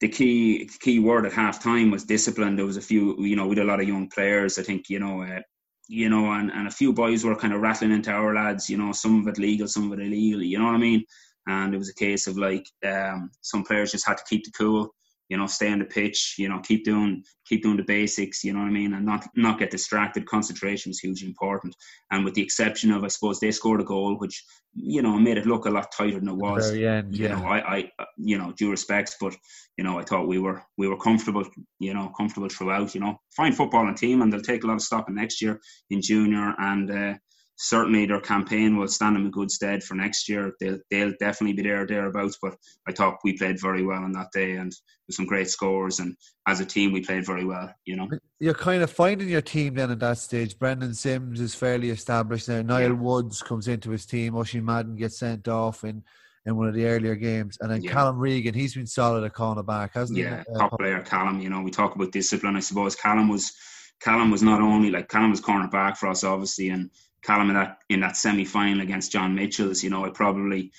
[0.00, 2.56] the key key word at half time was discipline.
[2.56, 4.58] There was a few, you know, had a lot of young players.
[4.58, 5.40] I think, you know, uh,
[5.86, 8.76] you know, and, and a few boys were kind of rattling into our lads, you
[8.76, 11.04] know, some of it legal, some of it illegal, you know what I mean?
[11.46, 14.50] And it was a case of like um, some players just had to keep the
[14.50, 14.94] cool
[15.28, 18.52] you know, stay on the pitch, you know, keep doing keep doing the basics, you
[18.52, 20.26] know what I mean, and not not get distracted.
[20.26, 21.74] Concentration is hugely important.
[22.10, 25.38] And with the exception of, I suppose, they scored a goal, which you know made
[25.38, 26.70] it look a lot tighter than it was.
[26.70, 27.36] Very end, you yeah.
[27.36, 29.34] know, I, I, you know, due respects, but
[29.78, 31.44] you know, I thought we were we were comfortable,
[31.78, 32.94] you know, comfortable throughout.
[32.94, 35.40] You know, fine football and team, and they'll take a lot of stock in next
[35.40, 35.60] year
[35.90, 36.90] in junior and.
[36.90, 37.14] Uh,
[37.56, 40.52] certainly their campaign will stand them in good stead for next year.
[40.60, 42.38] They'll they'll definitely be there thereabouts.
[42.40, 42.56] But
[42.88, 44.72] I thought we played very well on that day and
[45.06, 46.00] with some great scores.
[46.00, 47.72] And as a team, we played very well.
[47.84, 48.08] You know,
[48.40, 50.58] you're kind of finding your team then at that stage.
[50.58, 52.62] Brendan Sims is fairly established now.
[52.62, 52.92] Niall yeah.
[52.92, 54.34] Woods comes into his team.
[54.34, 56.02] Oisin Madden gets sent off in
[56.46, 57.56] in one of the earlier games.
[57.60, 57.92] And then Yeah.
[57.92, 60.54] Callum Regan, he's been solid at cornerback, hasn't yeah, he?
[60.54, 61.40] Uh, top player Callum.
[61.40, 62.56] You know, we talk about discipline.
[62.56, 63.52] I suppose Callum was
[64.00, 66.90] Callum was not only like Callum was cornerback for us, obviously, and
[67.24, 69.82] Callum in that in that semi final against John Mitchel's.
[69.82, 70.72] You know, I probably,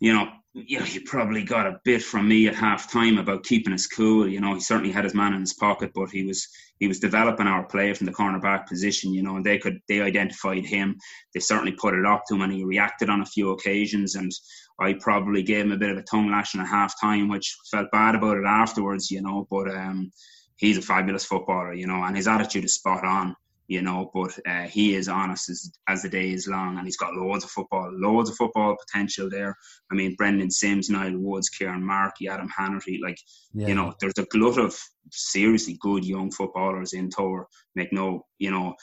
[0.00, 3.72] you know, yeah, he probably got a bit from me at half time about keeping
[3.72, 4.28] his cool.
[4.28, 6.48] You know, he certainly had his man in his pocket, but he was
[6.78, 9.12] he was developing our play from the cornerback position.
[9.12, 10.96] You know, and they could they identified him.
[11.34, 14.14] They certainly put it up to him, and he reacted on a few occasions.
[14.14, 14.32] And
[14.80, 17.90] I probably gave him a bit of a tongue lashing at half time, which felt
[17.92, 19.10] bad about it afterwards.
[19.10, 20.10] You know, but um,
[20.56, 21.74] he's a fabulous footballer.
[21.74, 23.36] You know, and his attitude is spot on
[23.68, 24.10] you know.
[24.12, 27.44] But uh, he is honest as, as the day is long, and he's got loads
[27.44, 29.56] of football, loads of football potential there.
[29.92, 33.18] I mean, Brendan Sims, Niall Woods, Kieran Markey, Adam Hanratty, like
[33.54, 33.68] yeah.
[33.68, 34.76] you know, there's a glut of
[35.12, 37.44] seriously good young footballers in Togher.
[37.74, 38.74] Make no, you know.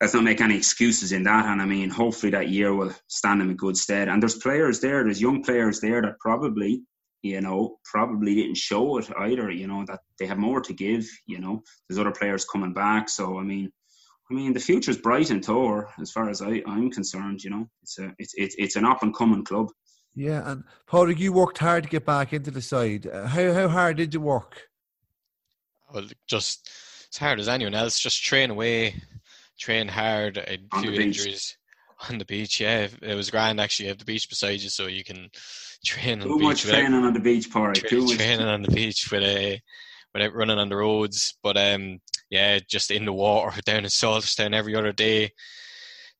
[0.00, 3.42] Let's not make any excuses in that, and I mean, hopefully that year will stand
[3.42, 4.06] him in good stead.
[4.06, 6.82] And there's players there, there's young players there that probably
[7.22, 11.06] you know, probably didn't show it either, you know, that they have more to give,
[11.26, 11.62] you know.
[11.88, 13.08] There's other players coming back.
[13.08, 13.70] So I mean,
[14.30, 17.42] I mean, the future's bright in Togher as far as I, I'm concerned.
[17.42, 19.68] You know, it's a it's it's it's an up and coming club.
[20.14, 23.06] Yeah, and Padraig, you worked hard to get back into the side.
[23.06, 24.62] Uh, how how hard did you work?
[25.92, 26.68] Well, just
[27.12, 27.98] as hard as anyone else.
[27.98, 29.00] Just train away,
[29.58, 30.36] train hard.
[30.38, 31.56] A On few injuries
[32.10, 32.60] on the beach.
[32.60, 33.86] Yeah, it was grand actually.
[33.86, 35.30] You have the beach beside you, so you can
[35.86, 36.64] train on Too the much beach.
[36.66, 37.74] without- training on the beach, Porrick.
[37.76, 38.16] tra- Too much.
[38.16, 39.60] training on the beach with a
[40.14, 41.36] without running on the roads.
[41.42, 45.32] But um, yeah, just in the water down in Salterstown every other day.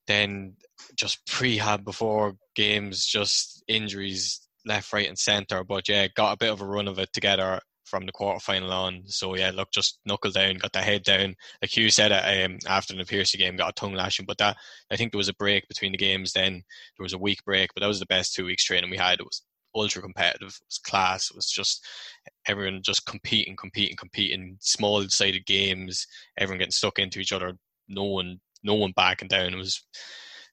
[0.06, 0.54] Then
[0.96, 5.64] just prehab before games, just injuries left, right, and centre.
[5.64, 8.70] But yeah, got a bit of a run of it together from the quarter final
[8.72, 9.02] on.
[9.06, 11.34] So yeah, look, just knuckle down, got the head down.
[11.60, 14.26] Like you said, um, after the Piercy game, got a tongue lashing.
[14.26, 14.56] But that
[14.90, 16.32] I think there was a break between the games.
[16.32, 18.96] Then there was a week break, but that was the best two weeks training we
[18.96, 19.20] had.
[19.20, 19.42] It was
[19.80, 20.48] ultra competitive.
[20.48, 21.30] It was class.
[21.30, 21.86] It was just
[22.46, 24.56] everyone just competing, competing, competing.
[24.60, 26.06] Small sided games.
[26.38, 27.54] Everyone getting stuck into each other.
[27.88, 29.54] No one, no one backing down.
[29.54, 29.84] It was,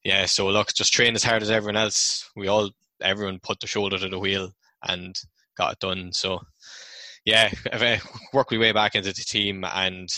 [0.04, 0.26] yeah.
[0.26, 2.30] So look, just train as hard as everyone else.
[2.36, 4.52] We all, everyone put their shoulder to the wheel
[4.88, 5.16] and
[5.58, 6.12] got it done.
[6.14, 6.40] So,
[7.26, 7.98] yeah, I've uh,
[8.34, 10.10] worked my way back into the team and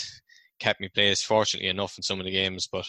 [0.60, 1.22] kept me place.
[1.22, 2.86] Fortunately enough in some of the games, but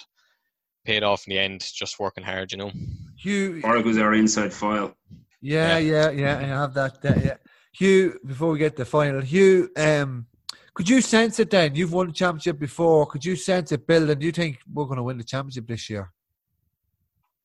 [0.85, 1.65] paid off in the end.
[1.73, 2.71] Just working hard, you know.
[3.17, 4.95] You Porrick was our inside file.
[5.41, 7.01] Yeah, yeah, yeah, I have that.
[7.01, 7.37] that yeah.
[7.73, 10.25] Hugh, before we get to the final, Hugh, um,
[10.73, 11.75] could you sense it then?
[11.75, 13.05] You've won the championship before.
[13.05, 14.19] Could you sense it building?
[14.19, 16.11] Do you think we're going to win the championship this year?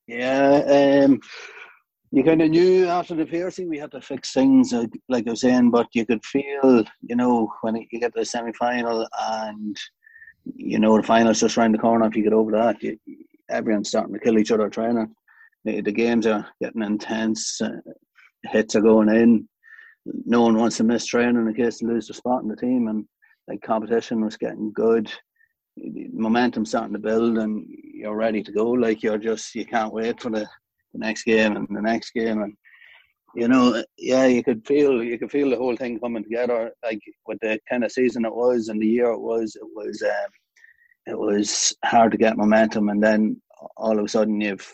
[0.07, 1.21] Yeah, um,
[2.11, 5.31] you kind of knew after the piercing we had to fix things, like, like I
[5.31, 9.07] was saying, but you could feel, you know, when you get to the semi final
[9.19, 9.77] and,
[10.45, 12.99] you know, the final's just round the corner, if you get over that, you,
[13.51, 15.15] everyone's starting to kill each other training.
[15.65, 17.71] The, games are getting intense, uh,
[18.45, 19.49] hits are going in.
[20.05, 22.89] No one wants to miss training in case they lose the spot in the team,
[22.89, 23.07] and
[23.49, 25.11] like competition was getting good
[26.13, 28.71] momentum starting to build and you're ready to go.
[28.71, 30.47] Like you're just you can't wait for the,
[30.93, 32.55] the next game and the next game and
[33.35, 37.01] you know yeah you could feel you could feel the whole thing coming together like
[37.27, 40.31] with the kind of season it was and the year it was it was um,
[41.07, 43.41] it was hard to get momentum and then
[43.77, 44.73] all of a sudden you've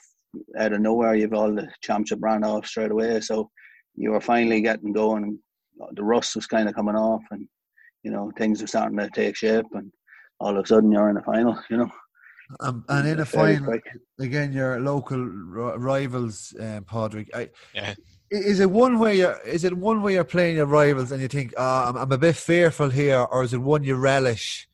[0.58, 3.50] out of nowhere you've all the championship ran off straight away so
[3.96, 5.38] you were finally getting going
[5.92, 7.48] the rust was kind of coming off and
[8.02, 9.90] you know things were starting to take shape and
[10.40, 11.90] all of a sudden you're in the final, you know.
[12.58, 13.84] Um, and in a final, quick.
[14.18, 17.30] again, your local ri- rivals, um, Padraig.
[17.32, 17.94] I, Yeah.
[18.32, 19.38] Is it one way you're?
[19.40, 22.18] Is it one way you're playing your rivals and you think, ah, I'm, I'm a
[22.18, 24.68] bit fearful here, or is it one you relish?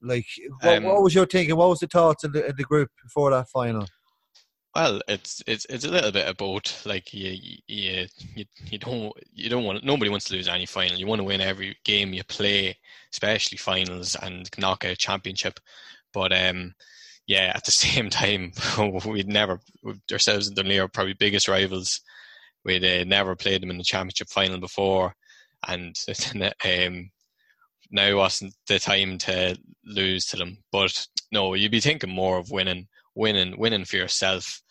[0.00, 0.26] Like,
[0.60, 1.56] what, Um, what was your thinking?
[1.56, 3.86] What was the thoughts in the in the group before that final?
[4.74, 6.84] Well, it's it's it's a little bit both.
[6.84, 7.30] Like you
[7.68, 10.98] you you, you don't you don't want nobody wants to lose any final.
[10.98, 12.76] You want to win every game you play,
[13.12, 15.60] especially finals and knockout championship.
[16.12, 16.74] But um,
[17.26, 18.52] yeah, at the same time,
[19.06, 19.60] we'd never
[20.12, 22.00] ourselves and Dunleer are probably biggest rivals.
[22.64, 25.14] We'd uh, never played them in the championship final before,
[25.68, 25.94] and
[26.64, 27.10] um,
[27.92, 30.58] now wasn't the time to lose to them.
[30.72, 34.62] But no, you'd be thinking more of winning, winning, winning for yourself,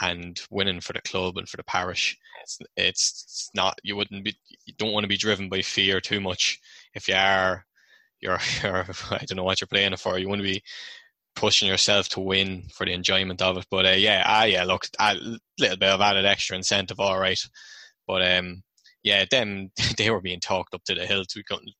[0.00, 2.16] and winning for the club and for the parish.
[2.42, 6.20] It's, it's not you wouldn't be you don't want to be driven by fear too
[6.20, 6.58] much.
[6.94, 7.64] If you are,
[8.20, 10.18] you're, you're I don't know what you're playing for.
[10.18, 10.62] You want to be
[11.34, 13.66] pushing yourself to win for the enjoyment of it.
[13.70, 15.14] But uh, yeah, ah yeah, look, a
[15.58, 17.40] little bit of added extra incentive, all right.
[18.06, 18.62] But um,
[19.02, 21.32] yeah, them they were being talked up to the hilt.
[21.36, 21.70] We couldn't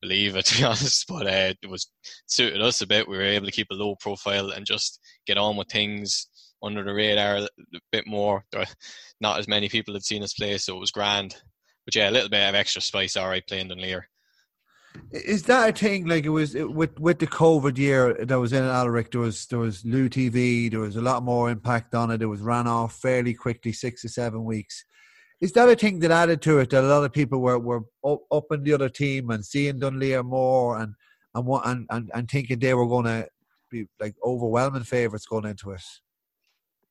[0.00, 1.88] believe it to be honest, but uh, it was
[2.26, 3.08] suited us a bit.
[3.08, 6.26] We were able to keep a low profile and just get on with things.
[6.62, 7.48] Under the radar a
[7.90, 8.44] bit more.
[9.20, 11.36] Not as many people had seen us play, so it was grand.
[11.84, 14.08] But yeah, a little bit of extra spice, all right, playing Dunleer.
[15.10, 16.06] Is that a thing?
[16.06, 19.46] Like it was it, with with the COVID year that was in Alaric, there was
[19.46, 22.22] there was Lou TV, there was a lot more impact on it.
[22.22, 24.84] It was ran off fairly quickly, six to seven weeks.
[25.40, 27.82] Is that a thing that added to it that a lot of people were were
[28.04, 30.94] up, in the other team and seeing Dunleer more and
[31.34, 33.28] and and, and, and thinking they were going to
[33.70, 35.82] be like overwhelming favourites going into it?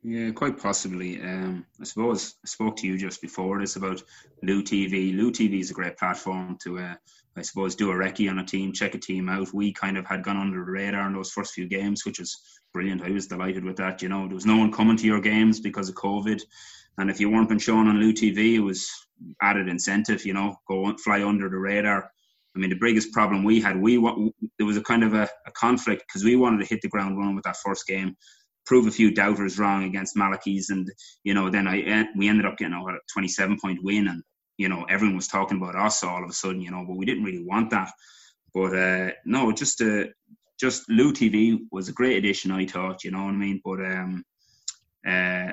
[0.04, 1.22] Yeah, quite possibly.
[1.22, 4.02] Um, I suppose I spoke to you just before this about
[4.42, 5.16] Lou TV.
[5.16, 6.96] Lou TV is a great platform to, uh,
[7.38, 9.54] I suppose, do a recce on a team, check a team out.
[9.54, 12.36] We kind of had gone under the radar in those first few games, which was
[12.74, 13.04] brilliant.
[13.04, 14.02] I was delighted with that.
[14.02, 16.42] You know, there was no one coming to your games because of COVID,
[16.98, 18.90] and if you weren't been shown on Lou TV, it was
[19.44, 20.26] added incentive.
[20.26, 22.10] You know, go fly under the radar.
[22.56, 23.98] I mean, the biggest problem we had, we
[24.58, 27.20] there was a kind of a, a conflict because we wanted to hit the ground
[27.20, 28.18] running with that first game
[28.66, 30.90] prove a few doubters wrong against Malachy's, and
[31.24, 34.24] you know, then I we ended up getting a 27 point win, and
[34.58, 37.06] you know, everyone was talking about us all of a sudden, you know, but we
[37.06, 37.92] didn't really want that.
[38.54, 40.06] But uh, no, just uh,
[40.60, 43.62] just Lou TV was a great addition, I thought, you know what I mean.
[43.64, 44.24] But um,
[45.08, 45.52] uh,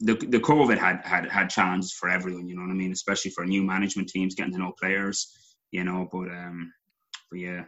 [0.00, 3.32] the the COVID had had had challenges for everyone, you know what I mean, especially
[3.32, 5.32] for new management teams getting to know players,
[5.72, 6.08] you know.
[6.10, 6.72] But um,
[7.30, 7.64] but yeah,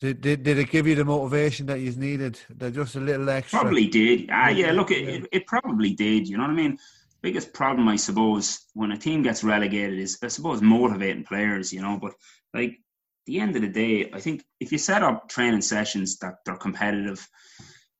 [0.00, 2.40] did, did, did it give you the motivation that you needed?
[2.56, 3.60] That just a little extra?
[3.60, 4.30] Probably did.
[4.32, 6.26] Ah, yeah, look, it, it, it, probably did.
[6.26, 6.78] You know what I mean?
[7.20, 11.82] Biggest problem, I suppose, when a team gets relegated is, I suppose, motivating players, you
[11.82, 11.98] know.
[12.00, 12.14] But,
[12.54, 12.78] like,
[13.26, 16.56] the end of the day, I think if you set up training sessions that they're
[16.56, 17.28] competitive,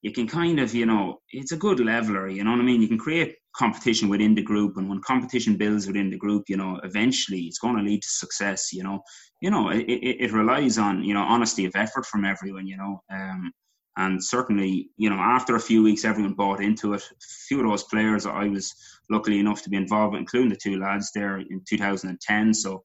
[0.01, 2.81] you can kind of, you know, it's a good leveler, you know what I mean?
[2.81, 6.57] You can create competition within the group and when competition builds within the group you
[6.57, 9.01] know eventually it's going to lead to success you know
[9.41, 12.77] you know it, it, it relies on you know honesty of effort from everyone you
[12.77, 13.53] know um,
[13.97, 17.69] and certainly you know after a few weeks everyone bought into it a few of
[17.69, 18.75] those players i was
[19.11, 22.83] lucky enough to be involved with including the two lads there in 2010 so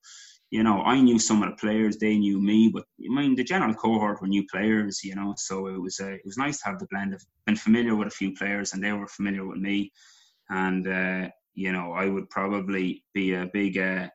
[0.50, 3.44] you know i knew some of the players they knew me but i mean the
[3.44, 6.65] general cohort were new players you know so it was uh, it was nice to
[6.65, 9.58] have the blend of been familiar with a few players and they were familiar with
[9.58, 9.91] me
[10.50, 13.78] and uh, you know I would probably be a big.
[13.78, 14.10] Uh,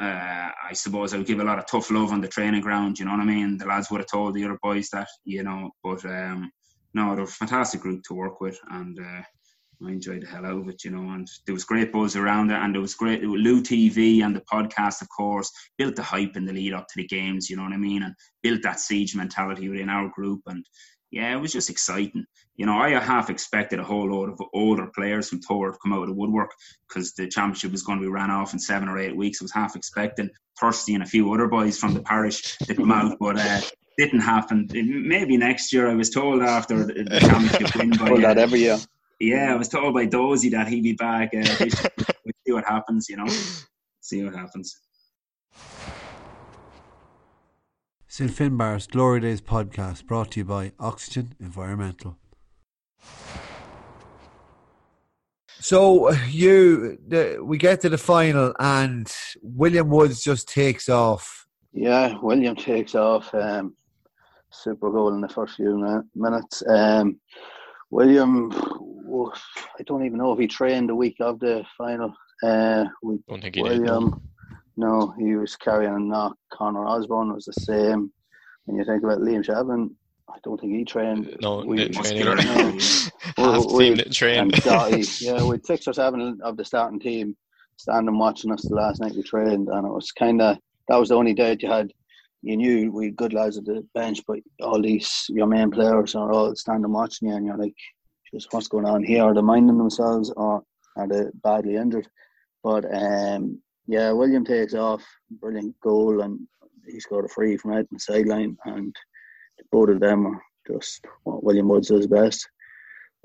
[0.00, 2.98] uh, I suppose I would give a lot of tough love on the training ground.
[2.98, 3.58] You know what I mean?
[3.58, 5.70] The lads would have told the other boys that, you know.
[5.84, 6.50] But um,
[6.94, 9.22] no, they're a fantastic group to work with, and uh,
[9.86, 11.10] I enjoyed the hell out of it, you know.
[11.12, 14.42] And there was great buzz around it, and there was great Lou TV and the
[14.50, 17.50] podcast, of course, built the hype in the lead up to the games.
[17.50, 18.02] You know what I mean?
[18.02, 20.64] And built that siege mentality within our group, and
[21.10, 22.24] yeah, it was just exciting.
[22.56, 25.92] You know, I half expected a whole load of older players from Togher to come
[25.92, 26.50] out of the woodwork
[26.88, 29.40] because the championship was going to be ran off in seven or eight weeks.
[29.40, 32.92] I was half expecting Thirsty and a few other boys from the parish to come
[32.92, 33.60] out, but uh,
[33.98, 34.68] didn't happen.
[34.72, 35.88] Maybe next year.
[35.90, 38.78] I was told after the championship win by that uh, every year.
[39.18, 41.30] Yeah, I was told by Dozy that he'd be back.
[41.34, 43.08] Uh, we'll see what happens.
[43.08, 43.26] You know,
[44.00, 44.78] see what happens.
[48.12, 52.16] St Finbarr's Glory Days podcast brought to you by Oxigen Environmental.
[55.60, 59.08] So you, the, we get to the final, and
[59.42, 61.46] William Woods just takes off.
[61.72, 63.32] Yeah, William takes off.
[63.32, 63.76] Um,
[64.50, 66.64] super goal in the first few minutes.
[66.68, 67.20] Um,
[67.90, 72.12] William, I don't even know if he trained the week of the final.
[72.42, 74.20] Uh, we, don't think he William, did.
[74.80, 76.36] No, he was carrying a knock.
[76.50, 78.10] Connor Osborne was the same.
[78.64, 79.94] When you think about Liam Chapman,
[80.26, 81.36] I don't think he trained.
[81.42, 82.42] No, we, didn't train either.
[83.36, 84.50] Half we, team didn't train.
[85.20, 87.36] Yeah, with six or seven of the starting team
[87.76, 90.56] standing watching us the last night we trained, and it was kind of
[90.88, 91.92] that was the only day you had.
[92.40, 96.14] You knew we had good lads at the bench, but all these your main players
[96.14, 97.76] are all standing watching you, and you're like,
[98.32, 99.24] just what's going on here?
[99.24, 100.62] Are they minding themselves, or
[100.96, 102.08] are they badly injured?
[102.62, 106.38] But um, yeah, William takes off, brilliant goal, and
[106.86, 108.94] he scored a free from out the sideline, and
[109.72, 112.48] both of them are just what William Woods does best.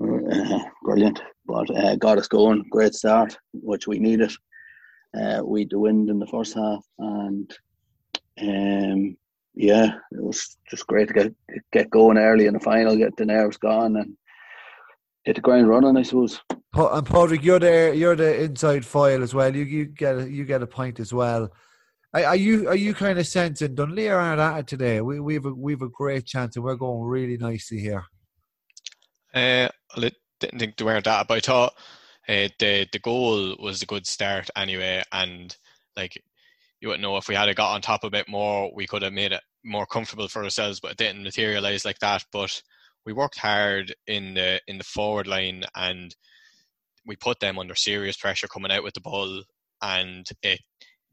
[0.02, 2.64] Uh, brilliant, but uh, got us going.
[2.68, 4.32] Great start, which we needed.
[5.16, 7.56] Uh, we had the wind in the first half, and
[8.42, 9.16] um,
[9.54, 11.34] yeah, it was just great to get
[11.72, 14.16] get going early in the final, get the nerves gone, and
[15.26, 15.96] hit the ground running.
[15.96, 16.40] I suppose
[16.76, 19.54] and Padraig, you're the you're the inside file as well.
[19.54, 21.50] You you get a, you get a point as well.
[22.14, 25.00] Are you are you kind of sensing Dunleer aren't at it today?
[25.00, 28.04] We we've a, we've a great chance and we're going really nicely here.
[29.34, 30.10] Uh, I
[30.40, 31.72] didn't think they weren't at it, but I thought
[32.28, 35.54] uh, the the goal was a good start anyway, and
[35.96, 36.14] like
[36.80, 39.12] you wouldn't know if we had got on top a bit more, we could have
[39.12, 42.24] made it more comfortable for ourselves, but it didn't materialize like that.
[42.32, 42.62] But
[43.06, 46.14] we worked hard in the in the forward line and
[47.06, 49.44] we put them under serious pressure coming out with the ball,
[49.80, 50.60] and it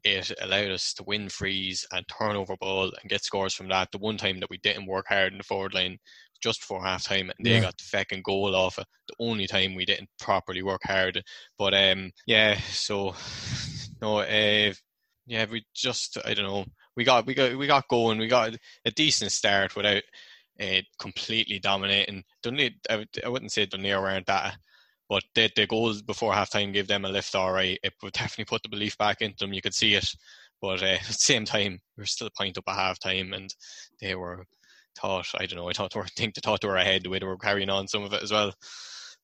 [0.02, 3.88] it allowed us to win freeze and turn over ball and get scores from that.
[3.90, 5.98] The one time that we didn't work hard in the forward line
[6.42, 7.60] just before half time and they yeah.
[7.60, 8.86] got the fucking goal off it.
[9.08, 11.22] The only time we didn't properly work hard.
[11.58, 13.14] But um yeah, so
[14.02, 14.74] no uh
[15.26, 16.66] yeah, we just I don't know.
[16.96, 18.18] We got we got we got going.
[18.18, 20.02] We got a decent start without
[20.60, 22.24] uh, completely dominating.
[22.42, 24.56] Dunleer, I, I wouldn't say Dunleer weren't that
[25.08, 27.78] but the, the goal before halftime gave them a lift, all right.
[27.82, 29.52] It would definitely put the belief back into them.
[29.52, 30.08] You could see it.
[30.60, 33.54] But uh, at the same time, we were still a point up at halftime, and
[34.00, 34.44] they were
[34.98, 37.10] thought, I don't know, I thought they were, think they thought they were ahead the
[37.10, 38.52] way they were carrying on some of it as well.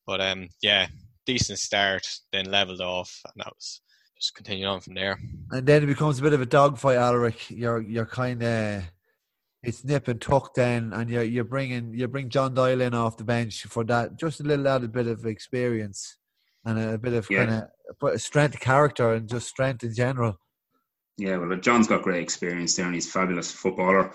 [0.05, 0.87] But um, yeah,
[1.25, 3.81] decent start, then leveled off, and that was
[4.17, 5.17] just continuing on from there.
[5.49, 7.49] And then it becomes a bit of a dogfight, Alaric.
[7.49, 8.83] You're you're kind of
[9.63, 13.17] it's nip and tuck then, and you're you're bringing you bring John Doyle in off
[13.17, 16.17] the bench for that just a little added bit of experience
[16.65, 17.45] and a bit of yeah.
[17.45, 17.67] kind
[18.01, 20.39] of strength, character, and just strength in general.
[21.17, 24.11] Yeah, well, John's got great experience there, and he's a fabulous footballer.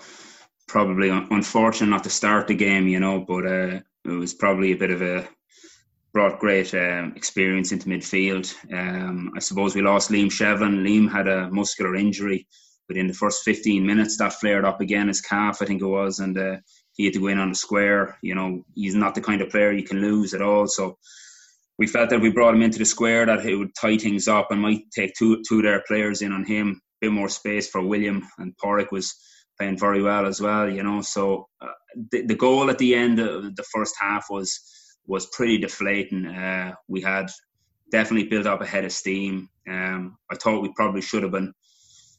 [0.67, 4.77] Probably unfortunate not to start the game, you know, but uh, it was probably a
[4.77, 5.27] bit of a
[6.13, 8.53] brought great um, experience into midfield.
[8.73, 10.83] Um, I suppose we lost Liam Shevlin.
[10.83, 12.47] Liam had a muscular injury
[12.87, 16.19] within the first 15 minutes, that flared up again, his calf, I think it was,
[16.19, 16.57] and uh,
[16.93, 18.17] he had to go in on the square.
[18.21, 20.67] You know, he's not the kind of player you can lose at all.
[20.67, 20.97] So
[21.77, 24.51] we felt that we brought him into the square, that it would tie things up
[24.51, 27.69] and might take two two of their players in on him, a bit more space
[27.69, 29.15] for William, and Padraig was
[29.57, 30.69] playing very well as well.
[30.69, 31.67] You know, so uh,
[32.11, 34.59] the, the goal at the end of the first half was
[35.05, 36.25] was pretty deflating.
[36.25, 37.29] Uh, we had
[37.91, 39.49] definitely built up a head of steam.
[39.69, 41.53] Um, I thought we probably should have been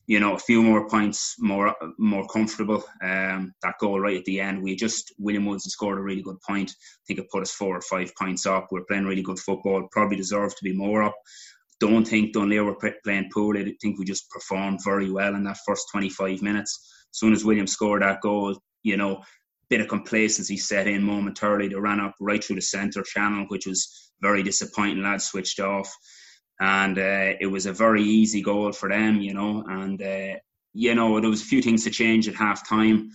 [0.09, 2.83] you know, a few more points, more more comfortable.
[3.03, 6.41] Um, that goal right at the end, we just William Wilson scored a really good
[6.41, 6.71] point.
[6.71, 8.69] I think it put us four or five points up.
[8.71, 9.87] We're playing really good football.
[9.93, 11.15] Probably deserved to be more up.
[11.79, 13.61] Don't think Dunleer were playing poorly.
[13.61, 17.07] I think we just performed very well in that first 25 minutes.
[17.13, 19.21] As soon as William scored that goal, you know,
[19.69, 21.69] bit of complacency set in momentarily.
[21.69, 25.03] They ran up right through the centre channel, which was very disappointing.
[25.03, 25.95] Lads switched off
[26.61, 29.65] and uh, it was a very easy goal for them, you know.
[29.67, 30.39] And uh,
[30.73, 33.11] you know there was a few things to change at half time,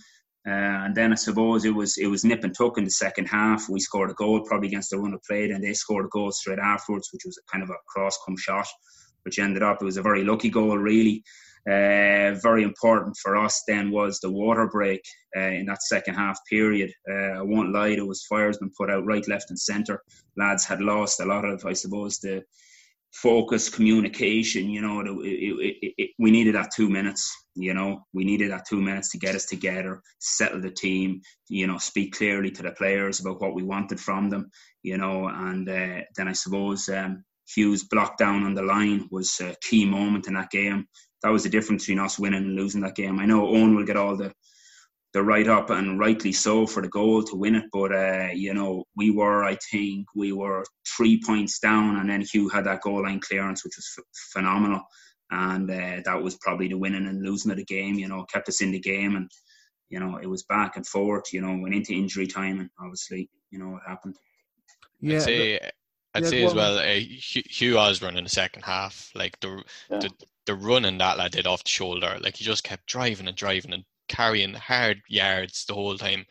[0.46, 3.26] uh, and then I suppose it was it was nip and tuck in the second
[3.26, 3.68] half.
[3.68, 6.32] We scored a goal probably against the run of play, and they scored a goal
[6.32, 8.66] straight afterwards, which was kind of a cross come shot,
[9.24, 11.22] which ended up it was a very lucky goal really.
[11.66, 15.00] Uh, very important for us then was the water break
[15.34, 16.92] uh, in that second half period.
[17.10, 20.02] Uh, I won't lie, there was fires been put out right, left, and centre.
[20.36, 22.42] Lads had lost a lot of, I suppose, the
[23.14, 24.68] focus, communication.
[24.68, 27.32] You know, it, it, it, we needed that two minutes.
[27.54, 31.20] You know, we needed that two minutes to get us together, settle the team.
[31.48, 34.50] You know, speak clearly to the players about what we wanted from them.
[34.82, 39.40] You know, and uh, then I suppose um, Hugh's block down on the line was
[39.40, 40.86] a key moment in that game.
[41.22, 43.18] That was the difference between us winning and losing that game.
[43.18, 44.32] I know Owen will get all the
[45.14, 47.64] the write up and rightly so for the goal to win it.
[47.72, 50.64] But uh, you know, we were, I think, we were
[50.96, 54.82] three points down, and then Hugh had that goal line clearance, which was f- phenomenal,
[55.30, 57.94] and uh, that was probably the winning and losing of the game.
[57.94, 59.30] You know, kept us in the game, and
[59.88, 61.32] you know, it was back and forth.
[61.32, 64.16] You know, went into injury time, and obviously, you know, what happened.
[65.00, 65.16] Yeah.
[65.16, 65.60] I'd say,
[66.14, 69.98] I'd yeah, say as well, uh, Hugh Osborne in the second half, like the, yeah.
[69.98, 70.10] the
[70.46, 73.72] the running that lad did off the shoulder, like he just kept driving and driving
[73.72, 76.24] and carrying hard yards the whole time.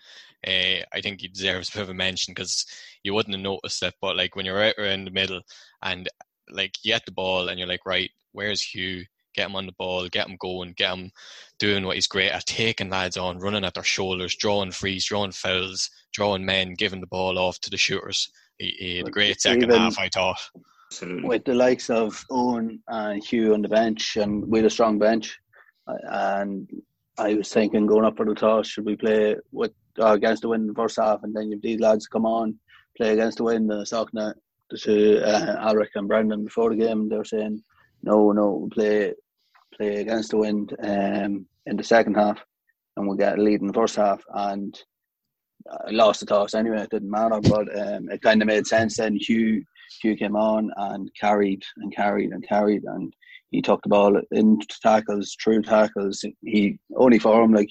[0.45, 2.65] Uh, I think he deserves a bit of a mention because
[3.03, 5.41] you wouldn't have noticed it, but like when you're right around the middle
[5.81, 6.09] and
[6.49, 9.05] like you get the ball and you're like, right, where's Hugh?
[9.35, 11.11] Get him on the ball, get him going, get him
[11.57, 15.31] doing what he's great at, taking lads on, running at their shoulders, drawing frees, drawing
[15.31, 18.29] fouls, drawing men, giving the ball off to the shooters.
[18.59, 20.39] He, he had a great second Even half, I thought.
[20.91, 21.27] Absolutely.
[21.27, 25.39] With the likes of Owen and Hugh on the bench, and with a strong bench,
[25.87, 26.69] and
[27.17, 30.49] I was thinking going up for the toss, should we play with uh, against the
[30.49, 32.57] wind in the first half, and then you these lads come on,
[32.97, 33.71] play against the wind.
[33.71, 37.63] Uh, talking to, to uh, Alaric and Brendan before the game, they were saying,
[38.01, 39.13] no, no, we'll play
[39.75, 42.39] play against the wind um, in the second half,
[42.97, 44.23] and we'll get a lead in the first half.
[44.33, 44.77] And
[45.69, 46.81] I lost the toss anyway.
[46.81, 48.97] It didn't matter, but um, it kind of made sense.
[48.97, 49.63] Then Hugh
[50.01, 53.13] Hugh came on and carried and carried and carried, and
[53.53, 56.25] he took the ball in tackles, true tackles.
[56.41, 57.69] He only for him like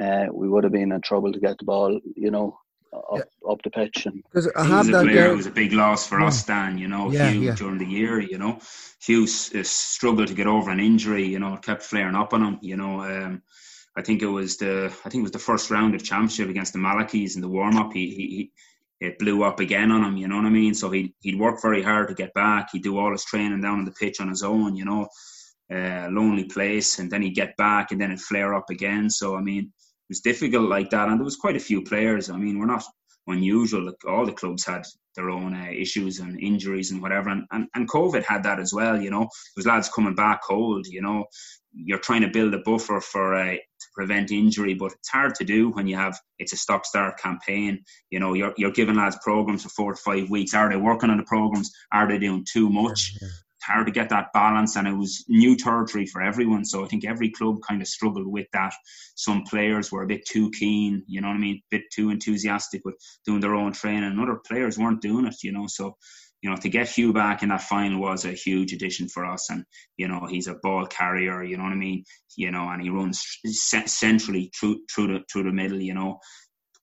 [0.00, 2.58] uh, we would have been in trouble to get the ball, you know,
[2.92, 3.50] up, yeah.
[3.50, 4.04] up the pitch.
[4.06, 6.26] And because I have that player it was a big loss for yeah.
[6.26, 6.76] us, Dan.
[6.76, 8.20] You know, yeah, Hugh during the year.
[8.20, 8.58] You know,
[9.02, 11.26] Hugh uh, struggled to get over an injury.
[11.26, 12.58] You know, kept flaring up on him.
[12.60, 13.42] You know, um,
[13.96, 16.74] I think it was the I think it was the first round of championship against
[16.74, 17.94] the Malachy's in the warm up.
[17.94, 18.52] He, he
[19.06, 20.16] it blew up again on him.
[20.16, 20.74] You know what I mean?
[20.74, 22.68] So he he'd work very hard to get back.
[22.72, 24.76] He'd do all his training down on the pitch on his own.
[24.76, 25.08] You know,
[25.72, 29.10] uh, lonely place, and then he'd get back, and then it'd flare up again.
[29.10, 32.30] So I mean, it was difficult like that, and there was quite a few players.
[32.30, 32.84] I mean, we're not
[33.26, 33.92] unusual.
[34.06, 34.84] All the clubs had
[35.16, 38.72] their own uh, issues and injuries and whatever, and, and and COVID had that as
[38.72, 39.00] well.
[39.00, 40.86] You know, there was lads coming back cold.
[40.86, 41.24] You know,
[41.72, 43.56] you're trying to build a buffer for uh,
[43.94, 47.84] prevent injury, but it's hard to do when you have it's a stop start campaign.
[48.10, 50.54] You know, you're you're giving lads programs for four to five weeks.
[50.54, 51.70] Are they working on the programs?
[51.92, 53.16] Are they doing too much?
[53.20, 56.64] It's hard to get that balance, and it was new territory for everyone.
[56.64, 58.74] So I think every club kind of struggled with that.
[59.14, 62.10] Some players were a bit too keen, you know what I mean, a bit too
[62.10, 65.36] enthusiastic with doing their own training, and other players weren't doing it.
[65.42, 65.96] You know, so
[66.44, 69.48] you know, to get Hugh back in that final was a huge addition for us.
[69.48, 69.64] And,
[69.96, 72.04] you know, he's a ball carrier, you know what I mean?
[72.36, 76.18] You know, and he runs centrally through, through the, through the middle, you know,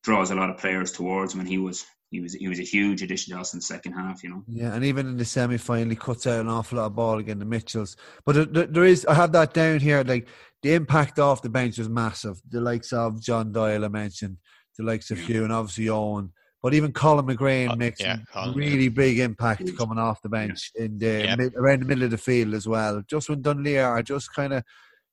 [0.03, 1.41] draws a lot of players towards him.
[1.41, 3.93] And he was, he was, he was a huge addition to us in the second
[3.93, 4.43] half, you know.
[4.47, 4.73] Yeah.
[4.73, 7.37] And even in the semi final, he cuts out an awful lot of ball again,
[7.37, 7.95] the Mitchels.
[8.25, 10.27] But there is, I have that down here, like
[10.63, 12.41] the impact off the bench was massive.
[12.49, 14.37] The likes of John Doyle, I mentioned,
[14.75, 15.27] the likes of yeah.
[15.27, 16.31] Hugh, and obviously Owen
[16.61, 18.89] but even Colin McGrain uh, makes yeah, Colin, really yeah.
[18.89, 20.85] big impact coming off the bench yeah.
[20.85, 23.01] in the mid, around the middle of the field as well.
[23.07, 24.63] Just when Dunleer are just kind of,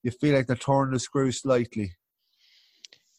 [0.02, 1.92] you feel like they're turning the screw slightly.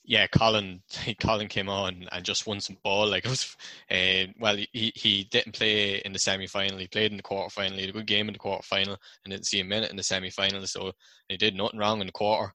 [0.06, 0.82] Yeah, Colin.
[1.22, 3.08] Colin came on and just won some ball.
[3.08, 3.56] Like it was,
[3.92, 6.78] uh, well, he he didn't play in the semi final.
[6.78, 7.76] He played in the quarter final.
[7.78, 9.98] He had a good game in the quarter final, and didn't see a minute in
[9.98, 10.66] the semi final.
[10.68, 10.92] So
[11.28, 12.54] he did nothing wrong in the quarter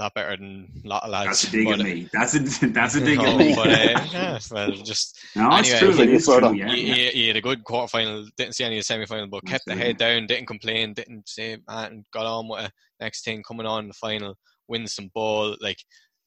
[0.00, 1.42] lot better than a lot of lads.
[1.42, 2.08] That's a dig at me.
[2.12, 2.38] That's a
[2.68, 3.54] that's a dig no, at me.
[3.54, 6.02] But uh, yeah, well, just no, anyway, it's true.
[6.02, 6.54] It is true.
[6.54, 7.10] Yeah, he, yeah.
[7.10, 8.26] He, had a good quarter final.
[8.36, 10.26] Didn't see any of the semi final, but that's kept the head down.
[10.26, 10.94] Didn't complain.
[10.94, 12.70] Didn't say and got on with a
[13.00, 14.36] next thing coming on in the final.
[14.68, 15.78] Win some ball like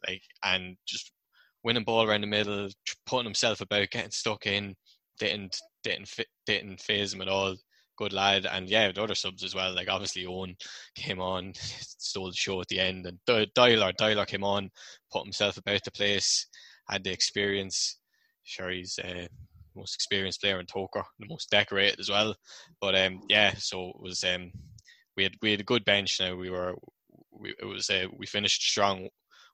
[0.08, 1.12] like and just
[1.64, 2.70] winning ball around the middle,
[3.06, 4.76] putting himself about, getting stuck in.
[5.20, 7.56] Didn't didn't fit, didn't phase him at all
[7.98, 8.46] good lad.
[8.46, 9.74] And yeah, the other subs as well.
[9.74, 10.56] Like obviously Owen
[10.96, 14.70] came on, stole the show at the end, and Dyler Dyler came on,
[15.12, 16.48] put himself about the place,
[16.90, 17.98] had the experience.
[18.44, 19.28] Sure, he's uh,
[19.76, 22.36] most experienced player in Togher, the most decorated as well.
[22.82, 24.52] But um, yeah, so it was um,
[25.16, 26.20] we had we had a good bench.
[26.20, 26.76] Now we were
[27.32, 29.10] we, it was uh, we finished strong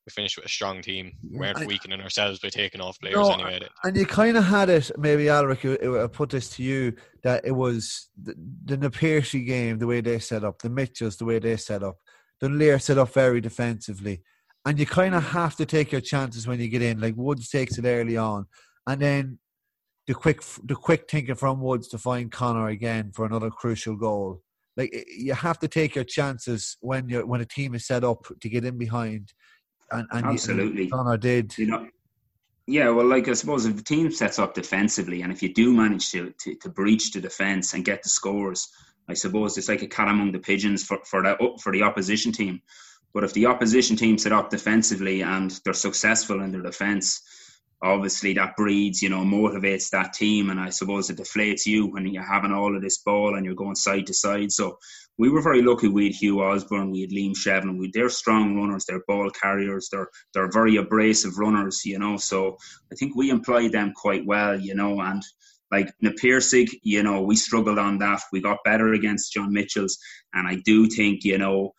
[0.05, 1.13] we finished with a strong team.
[1.23, 3.61] We mm, weren't I, weakening ourselves by taking off players no, anyway.
[3.83, 6.93] And you kind of had it, maybe Alaric, I put this to you,
[7.23, 8.35] that it was the,
[8.65, 11.97] the game, the way they set up, the Mitchels, the way they set up,
[12.41, 14.21] Dunleer set up very defensively.
[14.65, 15.29] And you kind of mm.
[15.29, 16.99] have to take your chances when you get in.
[16.99, 18.45] Like Woods takes it early on.
[18.87, 19.39] And then
[20.07, 24.41] the quick the quick thinking from Woods to find Connor again for another crucial goal.
[24.75, 28.25] Like you have to take your chances when you when a team is set up
[28.41, 29.33] to get in behind
[29.93, 31.57] and, and absolutely, Connor did.
[31.57, 31.87] You know,
[32.65, 35.73] yeah, well, like I suppose if the team sets up defensively, and if you do
[35.73, 38.69] manage to, to, to breach the defence and get the scores,
[39.09, 42.31] I suppose it's like a cat among the pigeons for for the for the opposition
[42.31, 42.61] team.
[43.13, 47.21] But if the opposition team set up defensively and they're successful in their defence,
[47.83, 52.07] obviously that breeds, you know, motivates that team, and I suppose it deflates you when
[52.07, 54.51] you're having all of this ball and you're going side to side.
[54.51, 54.79] So
[55.17, 55.87] we were very lucky.
[55.87, 57.77] We had Hugh Osborne, we had Liam Shevlin.
[57.77, 62.17] We, they're strong runners, they're ball carriers, they're they're very abrasive runners, you know.
[62.17, 62.57] So
[62.91, 64.99] I think we employed them quite well, you know.
[65.01, 65.21] And
[65.71, 68.21] like Na Piarsaigh, you know, we struggled on that.
[68.31, 69.97] We got better against John Mitchel's,
[70.33, 71.73] and I do think, you know,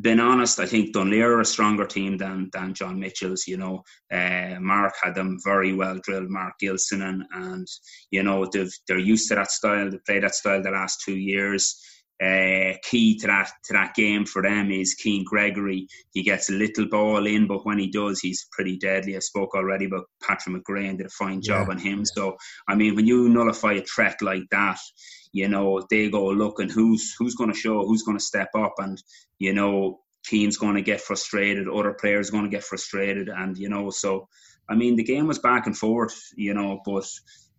[0.00, 3.46] being honest, I think Dunleer are a stronger team than than John Mitchel's.
[3.46, 6.28] You know, uh, Mark had them very well drilled.
[6.28, 7.66] Mark Gilson and and
[8.10, 9.90] you know they've they're used to that style.
[9.90, 11.80] They play that style the last two years
[12.22, 15.86] uh, key to that to that game for them is Keen Gregory.
[16.12, 19.16] He gets a little ball in, but when he does, he's pretty deadly.
[19.16, 21.98] I spoke already about Patrick McGrain did a fine job yeah, on him.
[21.98, 22.04] Yeah.
[22.14, 22.36] So
[22.68, 24.78] I mean, when you nullify a threat like that,
[25.32, 28.74] you know they go looking who's who's going to show, who's going to step up,
[28.78, 29.02] and
[29.38, 33.58] you know Keen's going to get frustrated, other players are going to get frustrated, and
[33.58, 34.28] you know so.
[34.68, 37.06] I mean, the game was back and forth, you know, but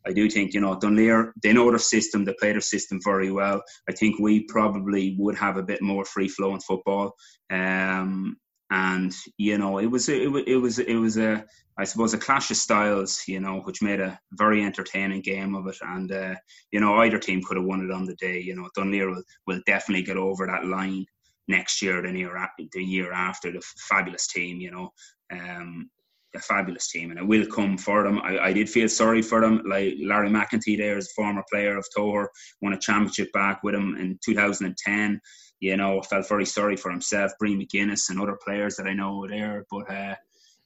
[0.08, 3.32] I do think, you know, Dunleer, they know their system, they play their system very
[3.32, 3.62] well.
[3.90, 7.14] I think we probably would have a bit more free flow in football.
[7.50, 8.38] Um,
[8.70, 11.46] and you know, it was it, it was it was a
[11.78, 15.68] I suppose a clash of styles, you know, which made a very entertaining game of
[15.68, 15.78] it.
[15.82, 16.36] And uh,
[16.72, 18.40] you know, either team could have won it on the day.
[18.40, 21.06] You know, Dunleer will, will definitely get over that line
[21.48, 23.52] next year, the year the year after.
[23.52, 24.92] The fabulous team, you know.
[25.32, 25.90] Um,
[26.38, 28.20] a fabulous team, and it will come for them.
[28.20, 29.62] I, I did feel sorry for them.
[29.66, 32.28] Like Larry McEntee, there is a former player of Togher,
[32.62, 35.22] won a championship back with him in 2010.
[35.60, 38.94] You know, I felt very sorry for himself, Brian McGuinness, and other players that I
[38.94, 39.66] know there.
[39.70, 40.16] But uh,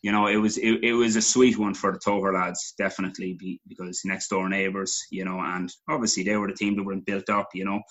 [0.02, 3.34] you know, it was it, it was a sweet one for the Togher lads, definitely,
[3.34, 6.96] be, because next door neighbours, you know, and obviously they were the team that were
[6.98, 7.82] built up, you know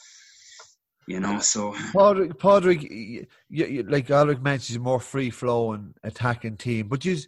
[1.11, 1.41] you know.
[1.41, 7.05] So Padraig, Padraig you, you, like Alaric mentioned, a more free flowing attacking team, but
[7.05, 7.19] you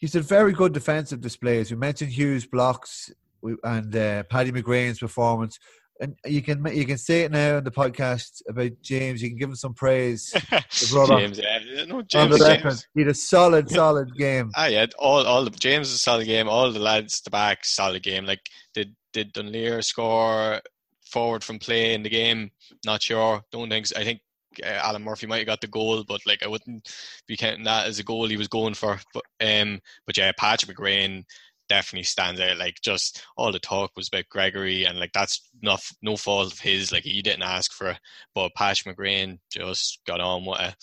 [0.00, 1.70] you said very good defensive displays.
[1.70, 3.10] We mentioned Hugh's blocks
[3.42, 5.58] and uh, Paddy McGrain's performance.
[6.00, 9.20] And you can you can say it now in the podcast about James.
[9.20, 10.32] You can give him some praise.
[10.70, 12.86] James, yeah, no, James, James.
[12.94, 14.50] He had a solid, solid game.
[14.56, 16.48] Ah, yeah, all all the James is a solid game.
[16.48, 18.24] All the lads the back solid game.
[18.24, 18.40] Like
[18.72, 20.62] did did Dunleer score
[21.04, 22.50] forward from play in the game.
[22.86, 23.42] Not sure.
[23.52, 23.88] Don't think.
[23.94, 24.29] I think uh,
[24.62, 26.92] Alan Murphy might have got the goal, but like I wouldn't
[27.26, 28.98] be counting that as a goal he was going for.
[29.14, 31.24] But um, but yeah, Patrick McGrain
[31.68, 32.58] definitely stands out.
[32.58, 36.58] Like just all the talk was about Gregory, and like that's not no fault of
[36.58, 36.92] his.
[36.92, 37.98] Like he didn't ask for it,
[38.34, 40.74] but Patrick McGrain just got on with it.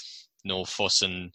[0.46, 1.32] No fussing,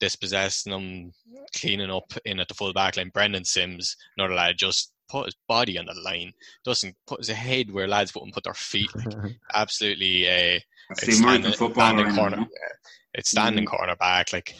[0.00, 1.12] dispossessing them,
[1.56, 3.10] cleaning up in at the full back line.
[3.14, 6.32] Brendan Sims, another lad, just put his body on the line,
[6.64, 8.90] doesn't put his head where lads wouldn't put their feet.
[8.94, 10.58] Like, absolutely, uh,
[10.90, 12.46] it's standing, standing corner.
[13.14, 13.68] It's standing mm.
[13.68, 14.32] corner back.
[14.32, 14.54] Like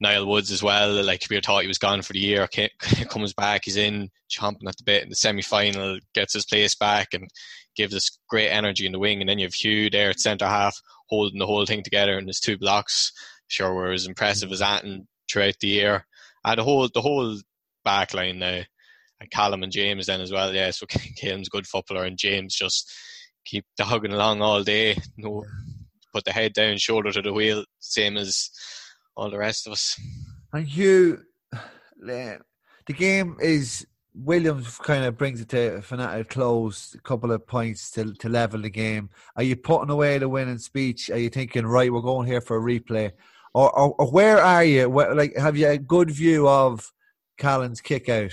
[0.00, 1.02] Niall Woods as well.
[1.02, 2.48] Like we were thought he was gone for the year.
[2.52, 2.68] He
[3.10, 6.74] comes back, he's in chomping at the bit in the semi final, gets his place
[6.74, 7.28] back, and
[7.76, 9.20] gives us great energy in the wing.
[9.20, 10.76] And then you have Hugh there at centre half,
[11.08, 13.12] holding the whole thing together and his two blocks.
[13.48, 16.06] Sure, were as impressive as Anton throughout the year.
[16.44, 17.38] And the whole the whole
[17.84, 18.62] back line now
[19.22, 20.52] and Callum and James then as well.
[20.52, 20.86] Yeah, so
[21.20, 22.92] Callum's good footballer and James just
[23.44, 24.96] keep dogging along all day.
[25.16, 25.44] No,
[26.12, 28.50] put the head down, shoulder to the wheel, same as
[29.16, 29.98] all the rest of us.
[30.52, 31.22] And you,
[32.00, 32.38] the
[32.94, 37.90] game is Williams kind of brings it to a fanatic close, a couple of points
[37.92, 39.08] to to level the game.
[39.36, 41.10] Are you putting away the winning speech?
[41.10, 43.12] Are you thinking, right, we're going here for a replay?
[43.54, 44.88] Or, or, or where are you?
[44.88, 46.90] Where, like, have you a good view of
[47.38, 48.32] Callan's kick out?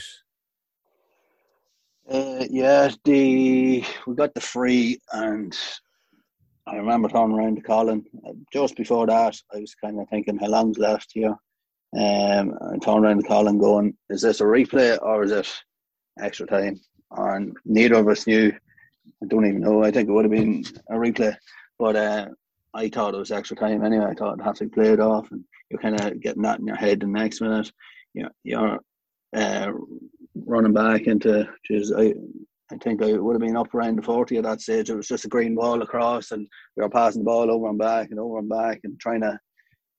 [2.10, 5.58] Uh, yeah, the we got the free, and
[6.72, 8.06] I remember turning around to Colin
[8.54, 9.36] just before that.
[9.54, 11.36] I was kind of thinking, how long's left here?
[11.98, 15.52] Um, and turning around to Colin, going, "Is this a replay or is it
[16.22, 16.80] extra time?"
[17.12, 18.54] And neither of us knew.
[19.24, 19.84] I don't even know.
[19.84, 21.36] I think it would have been a replay,
[21.80, 22.28] but uh,
[22.76, 24.06] I thought it was extra time anyway.
[24.06, 26.68] I thought it had to play it off, and you're kind of getting that in
[26.68, 27.72] your head the next minute.
[28.14, 28.80] You know, you're
[29.36, 29.72] uh,
[30.36, 32.14] running back into, just I,
[32.72, 34.90] I think I would have been up around the 40 at that stage.
[34.90, 37.80] It was just a green ball across, and we were passing the ball over and
[37.80, 39.40] back and over and back and trying to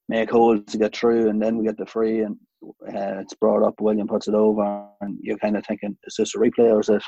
[0.08, 1.30] make holes to get through.
[1.30, 3.80] And then we get the free, and uh, it's brought up.
[3.80, 6.88] William puts it over, and you're kind of thinking, is this a replay or is
[6.88, 7.02] it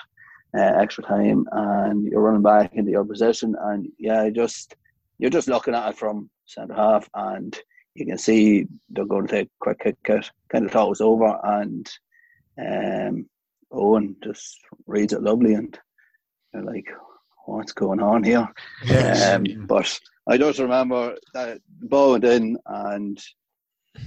[0.57, 1.47] uh, extra time?
[1.53, 4.75] And you're running back into your position, and yeah, just
[5.19, 7.57] you're just looking at it from centre half, and
[7.95, 10.29] you can see they're going to take a quick kick out.
[10.49, 11.89] Kind of thought it was over, and
[12.59, 13.27] um,
[13.73, 15.79] Owen just reads it lovely, and
[16.53, 16.87] you're like,
[17.47, 18.49] what's going on here?
[18.85, 19.35] Yes.
[19.35, 19.99] Um, but
[20.29, 23.19] I just remember that the ball went in and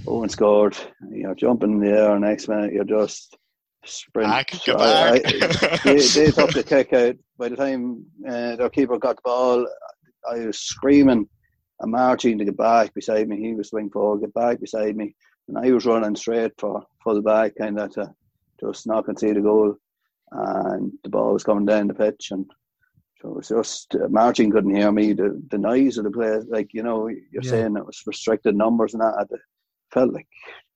[0.06, 0.76] Owen scored.
[1.10, 3.36] You're jumping in the air, next minute you're just
[3.84, 4.28] sprint.
[4.28, 5.18] Back, so I, I,
[5.84, 7.16] they, they took the kick out.
[7.38, 9.66] By the time uh, their keeper got the ball,
[10.30, 11.28] I was screaming
[11.80, 13.38] and marching to get back beside me.
[13.38, 15.14] He was swing forward, get back beside me,
[15.48, 18.12] and I was running straight for for the back, kind of to
[18.60, 19.76] just not concede a goal,
[20.32, 22.50] and the ball was coming down the pitch, and
[23.20, 25.12] so it was just uh, marching couldn't hear me.
[25.12, 27.50] The the noise of the place, like you know, you're yeah.
[27.50, 29.26] saying it was restricted numbers and that.
[29.30, 29.40] It
[29.92, 30.28] felt like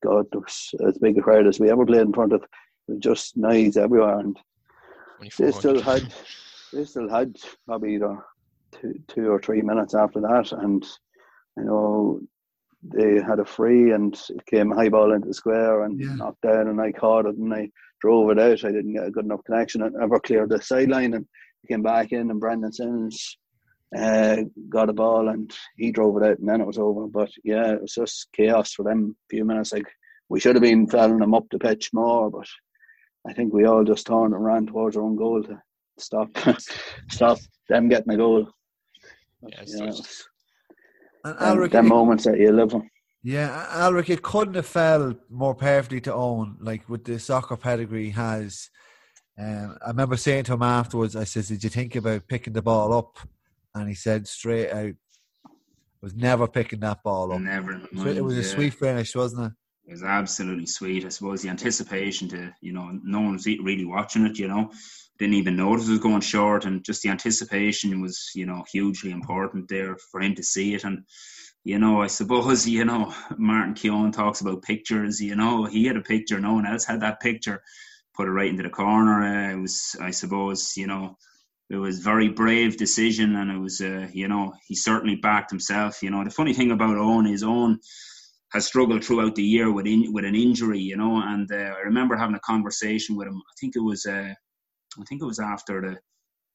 [0.02, 2.44] God, it was as big a crowd as we ever played in front of.
[2.98, 4.36] Just noise everywhere, and
[5.38, 6.12] they still had
[6.72, 8.18] they still had probably the
[8.72, 10.84] two two or three minutes after that, and
[11.56, 12.20] you know
[12.82, 16.14] they had a free and it came high ball into the square and yeah.
[16.14, 17.70] knocked down and I caught it and I
[18.00, 18.64] drove it out.
[18.64, 19.82] I didn't get a good enough connection.
[19.82, 21.26] It never cleared the sideline and
[21.68, 23.36] came back in and Brendan Sims
[23.96, 24.36] uh,
[24.68, 27.06] got a ball and he drove it out and then it was over.
[27.06, 29.72] But yeah, it was just chaos for them few minutes.
[29.72, 29.86] Like
[30.28, 32.46] we should have been felling them up the pitch more, but
[33.28, 35.60] I think we all just turned and ran towards our own goal to
[35.98, 36.30] stop
[37.10, 38.48] stop them getting a goal.
[39.42, 39.90] But, yeah,
[41.24, 42.88] and Alaric, them moments that you live on.
[43.22, 48.06] Yeah, Alaric, it couldn't have fell more perfectly to Owen, like with the soccer pedigree
[48.06, 48.70] he has.
[49.38, 52.62] Um, I remember saying to him afterwards, I said, Did you think about picking the
[52.62, 53.18] ball up?
[53.74, 54.94] And he said straight out,
[56.02, 57.40] was never picking that ball up.
[57.40, 57.80] Never.
[57.94, 59.52] So it was a sweet finish, wasn't it?
[59.90, 61.04] it was absolutely sweet.
[61.04, 64.70] I suppose the anticipation to, you know, no one's really watching it, you know,
[65.20, 69.10] didn't even notice it was going short, and just the anticipation was, you know, hugely
[69.10, 70.82] important there for him to see it.
[70.82, 71.04] And,
[71.62, 75.98] you know, I suppose, you know, Martin Keown talks about pictures, you know, he had
[75.98, 77.62] a picture, no one else had that picture,
[78.16, 79.22] put it right into the corner.
[79.22, 81.18] Uh, it was, I suppose, you know,
[81.68, 86.02] it was very brave decision, and it was, uh, you know, he certainly backed himself.
[86.02, 87.78] You know, the funny thing about Owen is Owen
[88.52, 91.22] has struggled throughout the year with in, with an injury, you know.
[91.22, 93.36] And uh, I remember having a conversation with him.
[93.36, 94.32] I think it was uh,
[94.98, 95.98] I think it was after the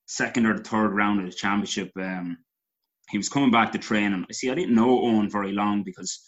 [0.08, 1.92] second or the third round of the championship.
[2.00, 2.38] Um,
[3.10, 4.26] he was coming back to training.
[4.32, 6.20] See, I didn't know Owen very long because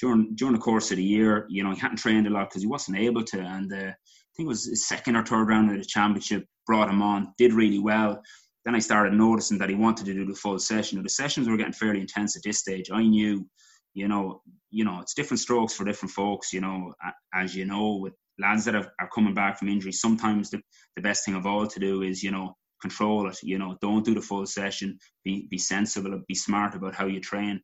[0.00, 2.62] during during the course of the year, you know, he hadn't trained a lot because
[2.62, 3.40] he wasn't able to.
[3.40, 6.90] And uh, I think it was his second or third round of the championship brought
[6.90, 8.20] him on, did really well.
[8.64, 11.02] Then I started noticing that he wanted to do the full session.
[11.02, 12.90] The sessions were getting fairly intense at this stage.
[12.90, 13.46] I knew
[13.94, 16.52] you know, you know, it's different strokes for different folks.
[16.52, 16.92] You know,
[17.32, 20.60] as you know, with lads that are, are coming back from injury, sometimes the,
[20.96, 23.38] the best thing of all to do is, you know, control it.
[23.42, 24.98] You know, don't do the full session.
[25.24, 26.20] Be be sensible.
[26.28, 27.60] Be smart about how you train.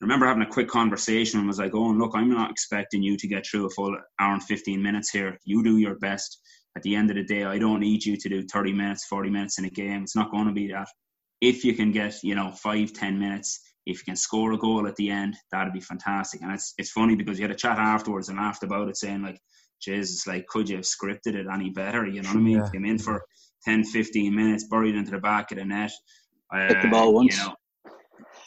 [0.00, 3.16] I remember having a quick conversation and was like, "Oh, look, I'm not expecting you
[3.16, 5.38] to get through a full hour and 15 minutes here.
[5.44, 6.40] You do your best.
[6.76, 9.30] At the end of the day, I don't need you to do 30 minutes, 40
[9.30, 10.02] minutes in a game.
[10.02, 10.88] It's not going to be that.
[11.40, 14.88] If you can get, you know, five, 10 minutes, if you can score a goal
[14.88, 16.42] at the end, that'd be fantastic.
[16.42, 19.22] And it's it's funny because you had a chat afterwards and laughed about it, saying
[19.22, 19.38] like,
[19.80, 22.06] Jesus, like, could you have scripted it any better?
[22.06, 22.58] You know what I mean?
[22.58, 22.70] Yeah.
[22.72, 23.22] Came in for
[23.64, 25.92] 10, 15 minutes, buried into the back of the net.
[26.52, 27.36] Uh, Hit the ball once.
[27.36, 27.54] You know,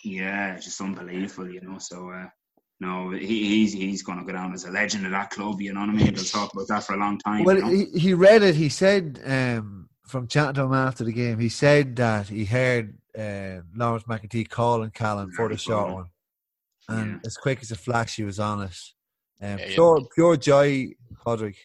[0.04, 1.78] yeah, just unbelievable, you know.
[1.80, 2.28] So, uh,
[2.80, 5.62] no, he, he's he's going to go down as a legend of that club.
[5.62, 6.14] You know what I mean?
[6.14, 7.44] They'll talk about that for a long time.
[7.44, 7.70] Well, you know?
[7.70, 8.56] he, he read it.
[8.56, 12.98] He said um, from chatting to him after the game, he said that he heard
[13.18, 16.06] uh, Lawrence McAtee calling Callum for the short one,
[16.88, 17.20] and yeah.
[17.26, 18.78] as quick as a flash, he was on it.
[19.42, 20.08] Um, yeah, pure, yeah.
[20.14, 20.88] pure joy,
[21.26, 21.56] Padraig.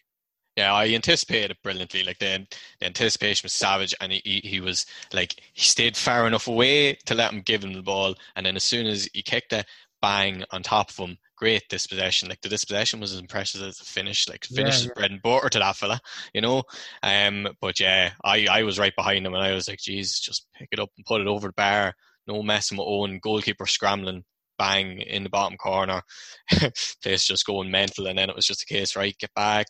[0.57, 2.05] Yeah, I anticipated it brilliantly.
[2.05, 2.47] Like the,
[2.79, 6.95] the anticipation was savage, and he, he, he was like he stayed far enough away
[7.07, 9.64] to let him give him the ball, and then as soon as he kicked it,
[10.03, 11.16] bang on top of him.
[11.37, 12.29] Great dispossession.
[12.29, 14.29] Like the dispossession was as impressive as the finish.
[14.29, 14.95] Like finish yeah, yeah.
[14.95, 16.01] bread and butter to that fella,
[16.35, 16.64] you know.
[17.03, 20.49] Um, but yeah, I I was right behind him, and I was like, "Geez, just
[20.55, 21.95] pick it up and put it over the bar.
[22.27, 23.20] No messing with Owen.
[23.23, 24.25] Goalkeeper scrambling,
[24.62, 26.02] bang in the bottom corner.
[27.02, 29.16] Place just going mental, and then it was just a case, right?
[29.18, 29.66] Get back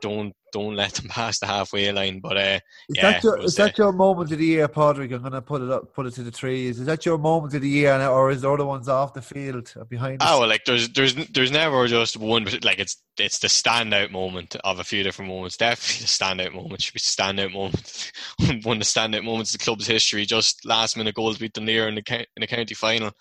[0.00, 2.20] don't don't let them pass the halfway line.
[2.20, 5.12] But uh, is yeah, that your, is that your moment of the year, Padraig?
[5.12, 6.78] I'm gonna put it up, put it to the trees.
[6.78, 9.72] Is that your moment of the year, or is the other ones off the field
[9.88, 10.18] behind?
[10.20, 12.46] Oh, well, like there's there's there's never just one.
[12.62, 15.56] Like it's it's the standout moment of a few different moments.
[15.56, 18.12] Definitely the standout moment should be standout moment.
[18.64, 20.24] one of the standout moments of the club's history.
[20.24, 23.12] Just last minute goals beat Dunleer in the in the county final.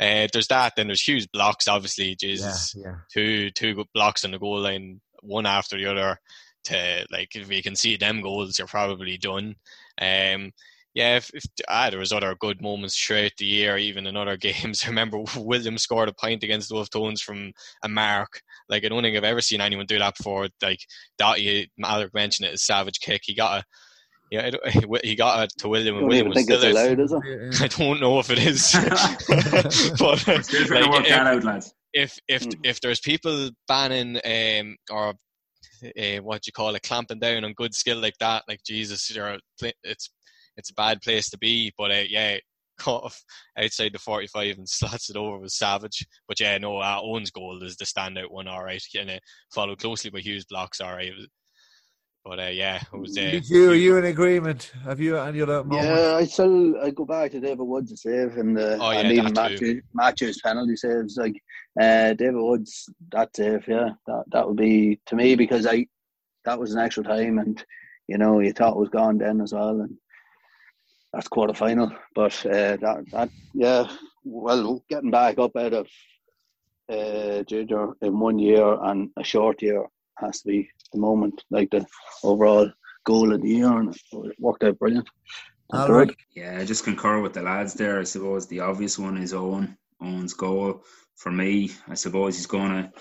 [0.00, 0.72] Uh, there's that.
[0.76, 1.68] Then there's huge blocks.
[1.68, 2.94] Obviously, Jesus, yeah, yeah.
[3.12, 6.18] two two blocks on the goal line one after the other
[6.64, 9.54] to like if you can see them goals you're probably done
[10.00, 10.52] um
[10.94, 14.36] yeah if, if ah, there was other good moments throughout the year even in other
[14.38, 18.88] games I remember William scored a point against Wolfe Tones from a mark like I
[18.88, 20.80] don't think I've ever seen anyone do that before like
[21.18, 23.64] that you Alaric mentioned it a savage kick he got a
[24.32, 24.50] yeah,
[25.04, 27.60] he got it to William, and William was think still it's allowed, is it?
[27.60, 28.72] I don't know if it is,
[29.98, 32.58] but like, if, out, lads if if mm.
[32.64, 35.14] if there's people banning um or
[35.84, 39.36] uh, what you call it clamping down on good skill like that, like Jesus, you're,
[39.82, 40.10] it's
[40.56, 41.70] it's a bad place to be.
[41.76, 42.38] But uh, yeah,
[42.78, 43.22] cut off
[43.58, 46.06] outside the 45 and slots it over was savage.
[46.26, 48.82] But yeah, no, uh, Owen's goal is the standout one, all right.
[48.98, 49.18] And uh,
[49.52, 51.12] followed closely by Hugh's blocks, all right.
[52.24, 53.18] But uh, yeah, it was.
[53.18, 54.72] Uh, you are you in agreement?
[54.84, 55.64] Have you any other?
[55.64, 55.88] Moment?
[55.88, 59.12] Yeah, I still I go back to David Woods' save and the oh, yeah, and
[59.12, 61.16] even Matthew, Matthew's penalty saves.
[61.16, 61.42] Like
[61.80, 65.86] uh, David Woods, that save, yeah, that that would be to me because I
[66.44, 67.64] that was an extra time and
[68.06, 69.96] you know you thought it was gone then as well and
[71.12, 71.92] that's quarter final.
[72.14, 73.88] But uh, that that yeah,
[74.22, 75.88] well, getting back up out of
[76.88, 79.86] uh, junior in one year and a short year
[80.18, 81.84] has to be the moment, like the
[82.22, 82.70] overall
[83.04, 85.08] goal of the year, and it worked out brilliant.
[86.34, 87.98] Yeah, I just concur with the lads there.
[87.98, 89.76] I suppose the obvious one is Owen.
[90.02, 90.84] Owen's goal.
[91.16, 92.92] For me, I suppose he's gonna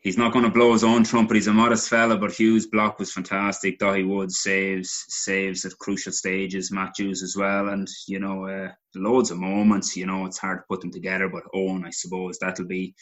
[0.00, 1.34] he's not gonna blow his own trumpet.
[1.34, 3.78] He's a modest fella, but Hugh's block was fantastic.
[3.78, 6.72] Daithí Woods saves saves at crucial stages.
[6.72, 9.96] Matthews as well, and you know, uh, loads of moments.
[9.96, 12.94] You know, it's hard to put them together, but Owen, I suppose that'll be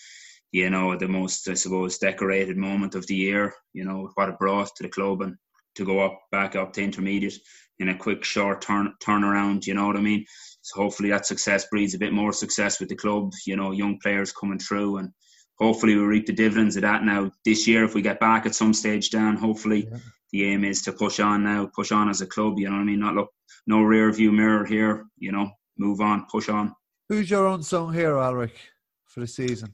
[0.54, 4.38] you know, the most, I suppose, decorated moment of the year, you know, what it
[4.38, 5.34] brought to the club and
[5.74, 7.40] to go up, back up to intermediate
[7.80, 10.24] in a quick, short turn turnaround, you know what I mean?
[10.62, 13.98] So hopefully that success breeds a bit more success with the club, you know, young
[13.98, 15.10] players coming through and
[15.58, 18.54] hopefully we reap the dividends of that now this year if we get back at
[18.54, 19.98] some stage down hopefully yeah.
[20.32, 22.80] the aim is to push on now push on as a club you know what
[22.80, 23.30] i mean not look
[23.68, 25.48] no rear view mirror here you know
[25.78, 26.74] move on push on
[27.08, 28.58] who's your unsung hero Alaric
[29.06, 29.72] for the season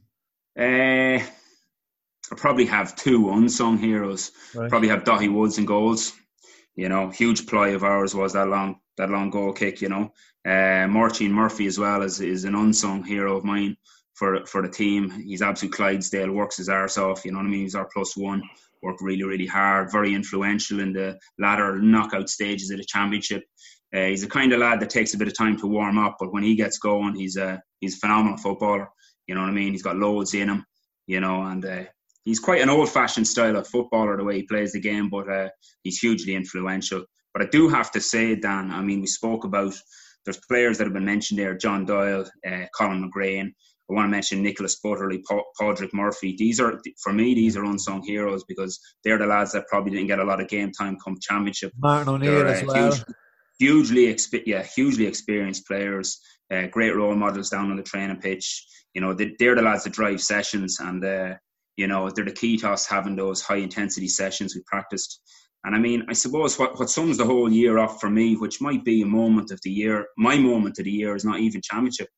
[0.59, 4.69] uh, i probably have two unsung heroes right.
[4.69, 6.13] probably have Daithí Woods and goals
[6.75, 10.13] you know huge ploy of ours was that long that long goal kick you know
[10.47, 13.77] uh, Martin Murphy as well is, is an unsung hero of mine
[14.15, 15.11] for for the team.
[15.11, 17.25] He's absolute Clydesdale, works his arse off.
[17.25, 17.63] You know what I mean?
[17.63, 18.43] He's our plus one.
[18.83, 19.93] Worked really, really hard.
[19.93, 23.45] Very influential in the latter knockout stages of the championship.
[23.95, 26.17] Uh, he's the kind of lad that takes a bit of time to warm up,
[26.19, 28.89] but when he gets going, he's a he's a phenomenal footballer.
[29.31, 29.71] You know what I mean?
[29.71, 30.67] He's got loads in him.
[31.07, 31.85] You know, and uh,
[32.25, 35.51] he's quite an old-fashioned style of footballer the way he plays the game, but uh,
[35.85, 37.05] he's hugely influential.
[37.33, 38.73] But I do have to say, Dan.
[38.73, 39.75] I mean, we spoke about
[40.25, 43.53] there's players that have been mentioned there: John Doyle, uh, Colin McGrain.
[43.89, 45.23] I want to mention Nicholas Butterley,
[45.61, 46.35] Padraig Murphy.
[46.37, 50.09] These are, for me, these are unsung heroes because they're the lads that probably didn't
[50.09, 51.73] get a lot of game time come championship.
[51.79, 52.93] Martin O'Neill as well.
[52.93, 53.05] Huge,
[53.61, 56.21] hugely, exp- yeah, hugely experienced players,
[56.53, 58.65] uh, great role models down on the training pitch.
[58.95, 61.35] You know, they, are the lads that drive sessions, and uh,
[61.77, 65.21] you know they're the key to us having those high intensity sessions we practiced.
[65.65, 68.61] And I mean, I suppose what, what sums the whole year off for me, which
[68.61, 71.61] might be a moment of the year, my moment of the year is not even
[71.63, 72.09] championship.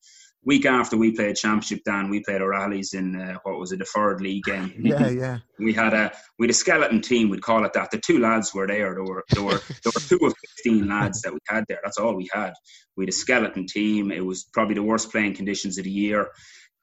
[0.45, 4.21] Week after we played championship, Dan, we played O'Reilly's in uh, what was a deferred
[4.21, 4.73] league game.
[4.83, 5.39] Yeah, yeah.
[5.61, 7.31] we had a we had a skeleton team.
[7.31, 7.93] We'd call it that.
[7.93, 8.95] The two lads were there.
[8.95, 11.79] There were there were there were two of fifteen lads that we had there.
[11.85, 12.55] That's all we had.
[12.97, 14.11] We had a skeleton team.
[14.11, 16.29] It was probably the worst playing conditions of the year.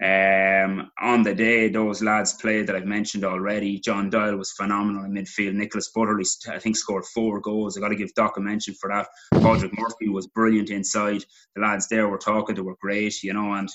[0.01, 3.79] Um, on the day, those lads played that I've mentioned already.
[3.79, 5.55] John Doyle was phenomenal in midfield.
[5.55, 7.77] Nicholas Butterley, I think, scored four goals.
[7.77, 9.07] I got to give Doc a mention for that.
[9.41, 11.25] Padraig Murphy was brilliant inside.
[11.55, 13.69] The lads there were talking, they were great, you know, and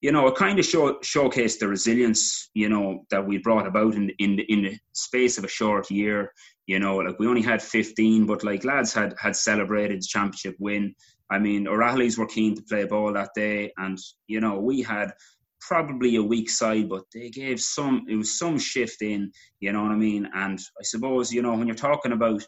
[0.00, 3.94] you know, it kind of show, showcased the resilience, you know, that we brought about
[3.94, 6.32] in in the, in the space of a short year.
[6.66, 10.56] You know, like we only had 15, but like lads had had celebrated the championship
[10.58, 10.94] win.
[11.30, 15.12] I mean, O'Reilly's were keen to play ball that day, and you know, we had
[15.60, 18.06] probably a weak side, but they gave some.
[18.08, 19.30] It was some shift in,
[19.60, 20.28] you know what I mean.
[20.34, 22.42] And I suppose you know when you're talking about,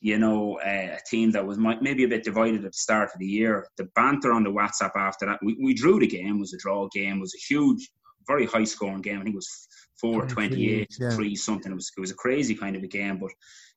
[0.00, 3.18] you know, uh, a team that was maybe a bit divided at the start of
[3.18, 6.40] the year, the banter on the WhatsApp after that, we, we drew the game.
[6.40, 7.20] Was a draw game.
[7.20, 7.90] Was a huge,
[8.26, 9.20] very high scoring game.
[9.20, 9.68] I think it was
[10.00, 11.10] four twenty eight yeah.
[11.10, 11.70] three something.
[11.72, 13.30] It was it was a crazy kind of a game, but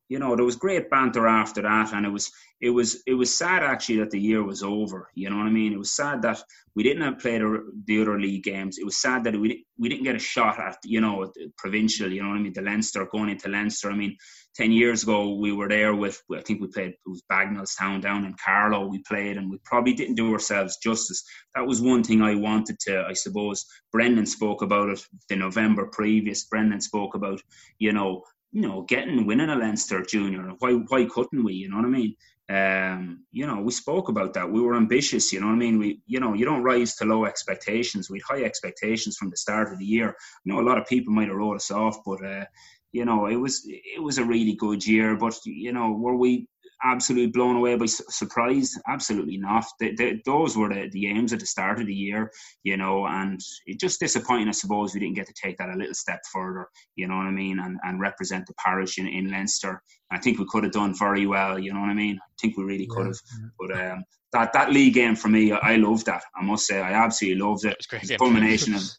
[0.10, 2.32] you know there was great banter after that and it was
[2.62, 5.52] it was it was sad actually that the year was over you know what i
[5.52, 5.74] mean?
[5.74, 6.42] It was sad that
[6.76, 7.42] we didn't have played
[7.86, 8.78] the other league games.
[8.78, 12.22] It was sad that we, we didn't get a shot at you know provincial you
[12.22, 12.54] know what i mean?
[12.54, 13.92] The leinster going into leinster.
[13.92, 14.16] I mean
[14.56, 18.24] 10 years ago we were there with i think we played it was Bagenalstown down
[18.24, 21.24] in carlow we played and we probably didn't do ourselves justice.
[21.56, 25.88] That was one thing i wanted to i suppose brendan spoke about it the november
[25.92, 26.46] previous.
[26.46, 27.42] Brendan spoke about
[27.80, 28.24] you know
[28.56, 30.50] you know, getting winning a Leinster junior.
[30.60, 31.54] Why why couldn't we?
[31.56, 32.16] You know what I mean?
[32.48, 34.50] Um, you know, we spoke about that.
[34.50, 35.34] We were ambitious.
[35.34, 35.78] You know what I mean?
[35.78, 38.10] We, you know, you don't rise to low expectations.
[38.10, 40.16] We had high expectations from the start of the year.
[40.46, 42.46] You know, a lot of people might have wrote us off, but uh,
[42.94, 45.18] you know, it was it was a really good year.
[45.18, 46.48] But you know, were we
[46.86, 48.78] absolutely blown away by surprise?
[48.88, 49.66] Absolutely not.
[50.26, 52.32] Those were the, the aims at the start of the year,
[52.64, 55.78] you know, and it just disappointing, I suppose, we didn't get to take that a
[55.78, 59.32] little step further, you know what I mean, and, and represent the parish in, in
[59.32, 59.82] Leinster.
[60.12, 62.18] I think we could have done very well, you know what I mean?
[62.22, 63.20] I think we really could have.
[63.60, 66.24] But um, that, that league game for me, I, I loved that.
[66.40, 67.72] I must say, I absolutely loved it.
[67.72, 68.20] It was great.
[68.20, 68.84] Culmination of.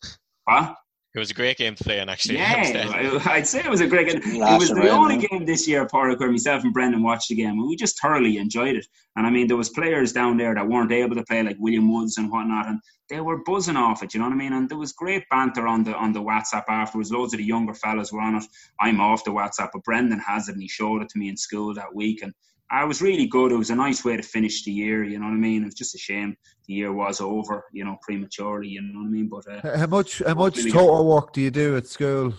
[0.49, 0.73] Huh?
[1.17, 2.37] It was a great game to play in, actually.
[2.37, 4.21] Yeah, I'd say it was a great game.
[4.23, 7.59] it was the only game this year, Park, where myself and Brendan watched the game,
[7.59, 8.87] and we just thoroughly enjoyed it.
[9.17, 11.91] And I mean, there was players down there that weren't able to play, like William
[11.91, 14.13] Woods and whatnot, and they were buzzing off it.
[14.13, 14.53] You know what I mean?
[14.53, 17.11] And there was great banter on the on the WhatsApp afterwards.
[17.11, 18.45] Loads of the younger fellas were on it.
[18.79, 21.39] I'm off the WhatsApp, but Brendan has it, and he showed it to me in
[21.39, 22.35] school that week, and
[22.71, 23.53] I was really good.
[23.53, 25.05] It was a nice way to finish the year.
[25.05, 25.63] You know what I mean?
[25.63, 26.37] It was just a shame
[26.67, 27.65] the year was over.
[27.73, 28.69] You know, prematurely.
[28.69, 29.29] You know what I mean?
[29.29, 32.35] But uh, how much how much total work do you do at school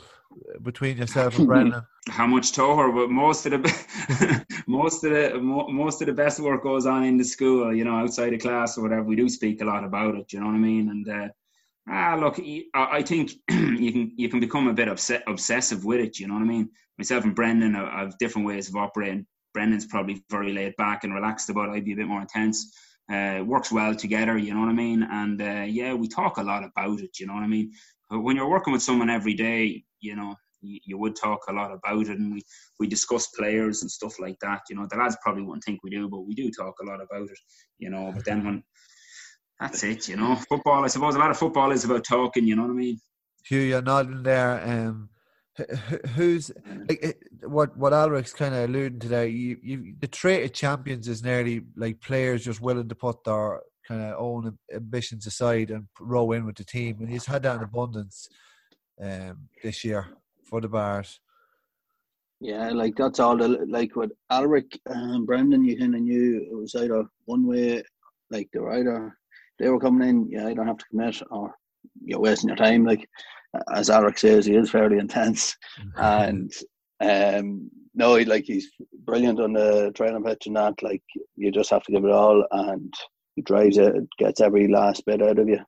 [0.61, 1.83] between yourself and Brendan?
[2.09, 2.91] how much total?
[2.91, 7.17] But most of the most of the most of the best work goes on in
[7.17, 7.73] the school.
[7.73, 9.03] You know, outside of class or whatever.
[9.03, 10.33] We do speak a lot about it.
[10.33, 10.89] You know what I mean?
[10.89, 11.27] And uh,
[11.89, 12.39] ah, look,
[12.73, 16.19] I think you can you can become a bit upset obsessive with it.
[16.19, 16.69] You know what I mean?
[16.97, 19.25] Myself and Brendan have different ways of operating
[19.57, 21.71] Brendan's probably very laid back and relaxed about it.
[21.71, 22.77] I'd be a bit more intense.
[23.11, 25.01] Uh, works well together, you know what I mean?
[25.01, 27.71] And uh, yeah, we talk a lot about it, you know what I mean?
[28.07, 31.53] But when you're working with someone every day, you know, you, you, would talk a
[31.53, 32.43] lot about it and we,
[32.79, 34.61] we discuss players and stuff like that.
[34.69, 37.01] You know, the lads probably wouldn't think we do, but we do talk a lot
[37.01, 37.39] about it,
[37.79, 38.11] you know.
[38.13, 38.63] But then when
[39.59, 42.55] that's it, you know, football, I suppose a lot of football is about talking, you
[42.55, 42.99] know what I mean?
[43.47, 44.61] Hugh, you're nodding there.
[44.63, 45.09] Um,
[46.15, 46.51] who's
[46.87, 49.27] like what what Alaric's kind of alluding to there?
[49.27, 53.61] You, you, the trait of champions is nearly like players just willing to put their
[53.87, 57.57] kind of own ambitions aside and row in with the team, and he's had that
[57.57, 58.27] in abundance
[59.01, 60.07] um, this year
[60.45, 61.19] for the Barrs.
[62.39, 63.37] Yeah, like that's all.
[63.37, 67.81] The, like with Alric and Brendan, you kind of knew it was either one way,
[68.29, 69.17] like they were either
[69.57, 71.55] they were coming in, yeah, you don't have to commit, or
[72.03, 72.85] you're wasting your time.
[72.85, 73.09] Like
[73.73, 75.55] as Alaric says, he is fairly intense,
[75.97, 76.51] and
[76.99, 78.69] um, no, he, like he's
[79.05, 80.81] brilliant on the training pitch and that.
[80.81, 81.03] Like
[81.35, 82.93] you just have to give it all, and
[83.35, 85.59] he drives it, gets every last bit out of you.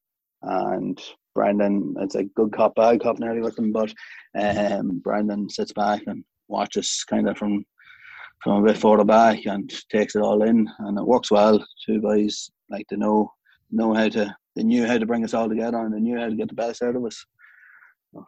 [0.41, 0.99] And
[1.35, 3.93] Brandon, it's a good cop, bad cop nearly with him, but
[4.37, 7.65] um, Brendan sits back and watches kind of from
[8.43, 11.63] from a bit further back and takes it all in, and it works well.
[11.85, 13.31] Two guys like to know
[13.71, 16.27] know how to they knew how to bring us all together and they knew how
[16.27, 17.23] to get the best out of us.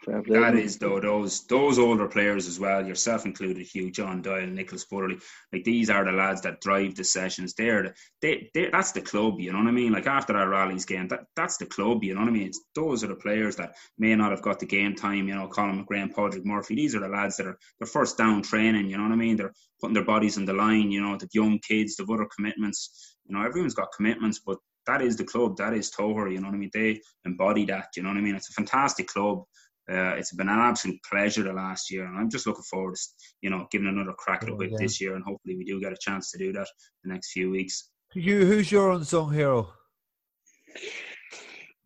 [0.06, 4.86] That is though those those older players as well, yourself included, Hugh, John Doyle, Nicholas
[4.86, 5.20] Butterley.
[5.52, 7.56] Like these are the lads that drive the sessions.
[7.56, 9.92] They're they they that's the club, you know what I mean?
[9.92, 12.48] Like after that rallies game, that that's the club, you know what I mean?
[12.48, 15.48] It's, those are the players that may not have got the game time, you know,
[15.48, 16.76] Colin McGrain, Padraig Murphy.
[16.76, 19.36] These are the lads that are they're first down training, you know what I mean?
[19.36, 23.16] They're putting their bodies on the line, you know, the young kids, the other commitments.
[23.26, 26.48] You know, everyone's got commitments, but that is the club, that is Togher, you know
[26.48, 26.72] what I mean?
[26.72, 28.36] They embody that, you know what I mean?
[28.36, 29.44] It's a fantastic club
[29.90, 33.02] uh, it's been an absolute pleasure the last year, and I'm just looking forward to
[33.42, 34.78] you know giving another crack at the whip yeah.
[34.80, 36.68] this year, and hopefully we do get a chance to do that
[37.04, 37.90] the next few weeks.
[38.14, 39.74] You, who's your unsung hero?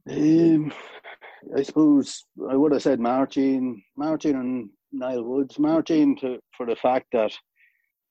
[0.10, 0.74] Um,
[1.56, 5.60] I suppose I would have said Martin, Martin and Niall Woods.
[5.60, 7.32] Martin to, for the fact that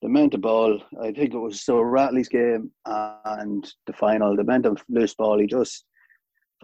[0.05, 0.79] the meant ball.
[1.03, 4.37] I think it was so Ratley's game and the final.
[4.37, 5.39] The meant loose ball.
[5.39, 5.87] He just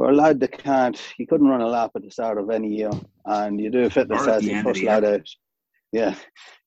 [0.00, 2.68] for a lad that can't, he couldn't run a lap at the start of any
[2.68, 2.90] year,
[3.26, 5.28] and you do a fitness test, he push lad out.
[5.92, 6.14] Yeah,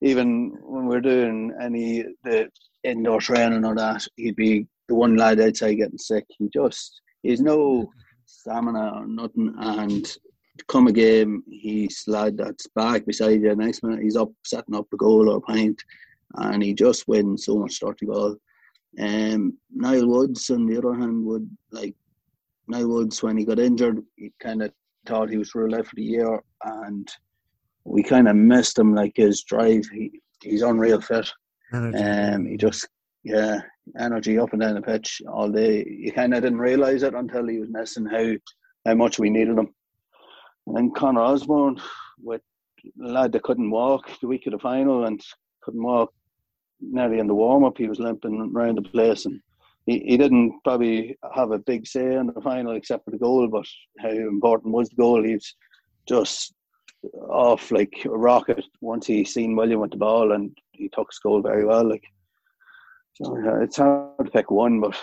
[0.01, 2.49] even when we're doing any the
[2.83, 6.25] indoor training or that, he'd be the one lad outside getting sick.
[6.37, 7.89] He just he's no
[8.27, 10.05] stamina or nothing, and
[10.67, 13.55] come a game, he's lad that's back beside you.
[13.55, 15.83] Next minute, he's up setting up a goal or a pint,
[16.35, 18.35] and he just wins so much dirty ball.
[18.99, 21.95] Um, Niall Woods, on the other hand, would like
[22.67, 24.71] Niall Woods, when he got injured, he kind of
[25.05, 27.07] thought he was ruled out for the year, and
[27.83, 28.95] we kind of missed him.
[28.95, 31.31] Like his drive, he he's unreal fit.
[31.73, 31.97] Energy.
[31.97, 32.87] Um, he just
[33.23, 33.61] yeah,
[33.99, 35.85] energy up and down the pitch all day.
[35.87, 38.33] You kind of didn't realise it until he was missing how
[38.85, 39.73] how much we needed him.
[40.67, 41.79] And then Connor Osborne
[42.21, 42.41] with
[43.03, 45.21] a lad that couldn't walk the week of the final and
[45.61, 46.13] couldn't walk
[46.81, 47.77] nearly in the warm up.
[47.77, 49.41] He was limping around the place and
[49.85, 53.47] he, he didn't probably have a big say in the final except for the goal,
[53.47, 53.65] but
[53.99, 55.23] how important was the goal?
[55.23, 55.55] He was
[56.07, 56.53] just
[57.29, 61.19] off like a rocket once he seen William with the ball and he took his
[61.19, 61.87] goal very well.
[61.87, 62.03] Like
[63.13, 64.97] so, yeah, it's hard to pick one, but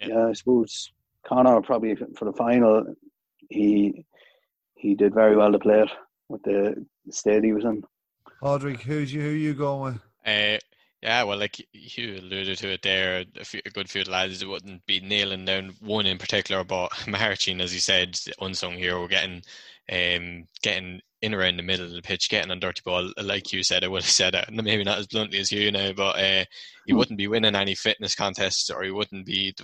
[0.00, 0.08] yeah.
[0.08, 0.92] yeah, I suppose
[1.26, 2.84] Connor probably for the final
[3.50, 4.04] he
[4.74, 5.90] he did very well to play it
[6.28, 7.82] with the state he was in.
[8.42, 9.22] Audrey, who's you?
[9.22, 10.02] Who you going with?
[10.26, 10.58] Uh,
[11.04, 14.86] yeah, well, like you alluded to it there, a, few, a good few lads wouldn't
[14.86, 19.42] be nailing down one in particular, but Martin, as you said, unsung hero, getting
[19.92, 23.10] um, getting in around the middle of the pitch, getting on dirty ball.
[23.20, 25.94] Like you said, I would have said it, maybe not as bluntly as you know,
[25.94, 26.44] but uh,
[26.84, 26.98] he hmm.
[26.98, 29.54] wouldn't be winning any fitness contests or he wouldn't be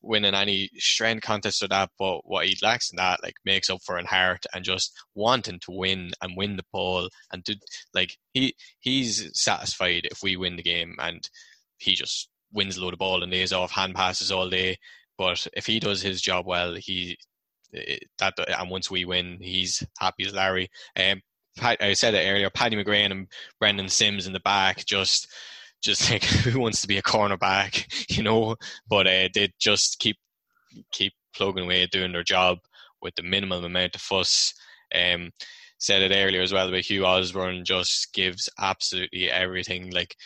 [0.00, 1.90] winning any strength contests or that.
[1.98, 5.58] But what he lacks in that, like, makes up for in heart and just wanting
[5.60, 7.56] to win and win the ball and to
[7.94, 11.28] like he he's satisfied if we win the game and
[11.78, 14.76] he just wins a load of ball and lays off hand passes all day.
[15.16, 17.18] But if he does his job well, he
[18.18, 20.70] that and once we win, he's happy as Larry.
[20.96, 21.20] Um,
[21.60, 22.50] I said it earlier.
[22.50, 23.26] Paddy McGrain and
[23.58, 25.28] Brendan Sims in the back, just
[25.82, 27.84] just like who wants to be a cornerback,
[28.16, 28.56] you know?
[28.88, 30.16] But uh, they just keep
[30.92, 32.58] keep plugging away, doing their job
[33.02, 34.54] with the minimum amount of fuss.
[34.94, 35.30] Um,
[35.78, 39.90] said it earlier as well about Hugh Osborne just gives absolutely everything.
[39.90, 40.16] Like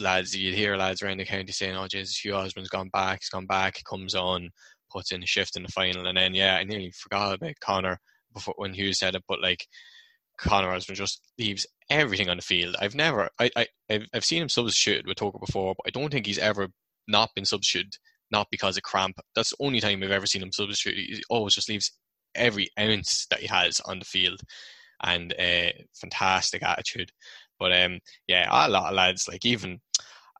[0.00, 3.20] lads, you'd hear lads around the county saying, "Oh, Jesus, Hugh Osborne's gone back.
[3.22, 4.50] He's gone back." He comes on,
[4.96, 6.06] puts in a shift in the final.
[6.06, 7.98] And then, yeah, I nearly forgot about Connor
[8.32, 9.66] before when Hugh said it, but like
[10.38, 12.76] Connor Osborne just leaves everything on the field.
[12.80, 16.10] I've never, I, I, I've, I've seen him substituted with Togher before, but I don't
[16.10, 16.68] think he's ever
[17.08, 17.94] not been substituted,
[18.30, 19.16] not because of cramp.
[19.34, 20.96] That's the only time I've ever seen him substitute.
[20.96, 21.92] He always just leaves
[22.34, 24.40] every ounce that he has on the field
[25.02, 27.10] and a uh, fantastic attitude.
[27.58, 29.80] But um, yeah, a lot of lads, like even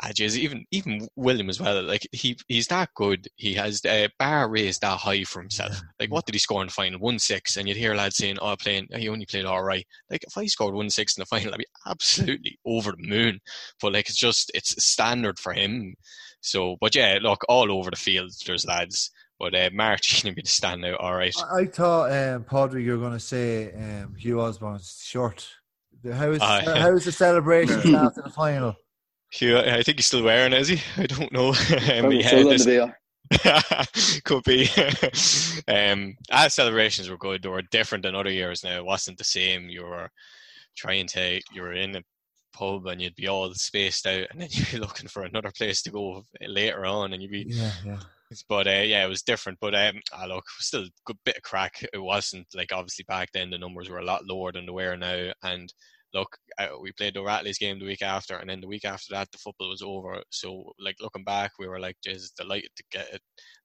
[0.02, 1.82] Ah, even even William as well.
[1.82, 3.28] Like he he's that good.
[3.36, 5.80] He has a bar raised that high for himself.
[5.98, 7.00] Like what did he score in the final?
[7.00, 10.22] One six, and you'd hear lads saying, "Oh, playing he only played all right." Like
[10.24, 13.40] if I scored one six in the final, I'd be absolutely over the moon.
[13.80, 15.94] But like it's just it's standard for him.
[16.40, 18.32] So, but yeah, look all over the field.
[18.44, 19.10] There's lads.
[19.38, 21.34] But uh, March going to be the standout, all right.
[21.52, 25.46] I, I thought, um, Padraig, you were going to say um, Hugh Osborne's short.
[26.10, 28.76] How is, uh, how is the celebration after the final?
[29.32, 30.80] Hugh, I think he's still wearing it, is he?
[31.02, 31.48] I don't know.
[31.94, 32.92] um, yeah,
[34.24, 34.68] could be.
[35.66, 37.42] um, our celebrations were good.
[37.42, 38.62] They were different than other years.
[38.62, 39.68] Now it wasn't the same.
[39.68, 40.08] You were
[40.76, 41.40] trying to.
[41.52, 42.02] You were in a
[42.52, 45.82] pub and you'd be all spaced out, and then you'd be looking for another place
[45.82, 47.46] to go later on, and you'd be.
[47.48, 47.98] Yeah, yeah.
[48.48, 49.58] But uh, yeah, it was different.
[49.60, 51.84] But um, ah, look, still a good bit of crack.
[51.92, 54.96] It wasn't like obviously back then the numbers were a lot lower than they were
[54.96, 55.72] now, and
[56.16, 59.06] look, uh, we played the Rattleys game the week after, and then the week after
[59.10, 60.22] that, the football was over.
[60.30, 63.20] So, like looking back, we were like just delighted to get it.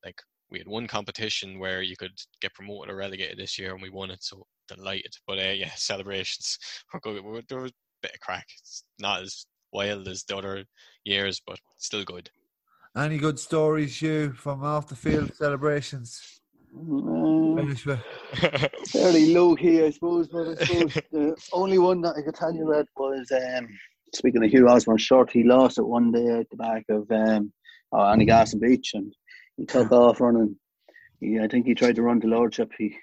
[0.06, 3.82] Like we had one competition where you could get promoted or relegated this year, and
[3.82, 4.24] we won it.
[4.24, 5.14] So delighted.
[5.26, 6.58] But uh, yeah, celebrations
[6.94, 7.24] were good.
[7.48, 8.46] There was a bit of crack.
[8.60, 10.66] It's not as wild as the other
[11.06, 12.30] years, but still good.
[12.96, 16.41] Any good stories, you from off the field celebrations?
[18.88, 20.28] Fairly low key, I suppose.
[20.28, 23.68] But I suppose the only one that I could tell you about was um,
[24.16, 25.32] speaking of Hugh Osborne short.
[25.32, 27.52] He lost it one day at the back of um,
[27.92, 28.16] oh,
[28.60, 29.14] Beach, and
[29.58, 30.56] he took off running.
[31.20, 32.72] He, I think he tried to run to Lordship.
[32.78, 32.96] He,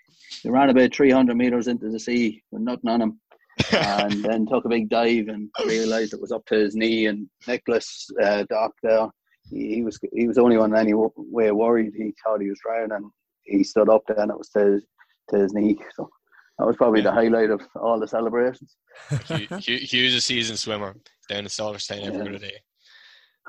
[0.42, 3.20] he ran about 300 meters into the sea with nothing on him.
[3.72, 7.06] and then took a big dive and realised it was up to his knee.
[7.06, 9.08] And Nicholas uh, Doc there,
[9.50, 11.92] he, he, was he was the only one any way worried.
[11.94, 13.10] He thought he was drowning
[13.48, 14.82] he stood up there and it was to his,
[15.30, 15.78] to his knee.
[15.94, 16.10] So
[16.58, 17.10] that was probably yeah.
[17.10, 18.76] the highlight of all the celebrations.
[19.10, 20.96] Hugh's a seasoned swimmer
[21.28, 22.38] down in Salterstown every yeah.
[22.38, 22.60] day.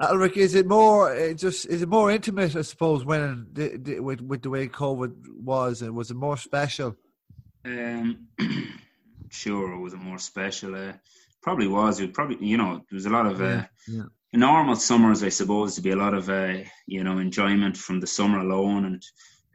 [0.02, 2.56] Alaric, is it more uh, just is it more intimate?
[2.56, 6.38] I suppose when the, the, with with the way COVID was, and was it more
[6.38, 6.96] special?
[7.66, 8.28] Um,
[9.30, 10.74] sure, it was more special.
[10.76, 10.94] Uh,
[11.42, 12.00] probably was.
[12.00, 14.04] It probably you know there was a lot of uh, yeah.
[14.32, 15.22] normal summers.
[15.22, 18.86] I suppose to be a lot of uh, you know enjoyment from the summer alone
[18.86, 19.04] and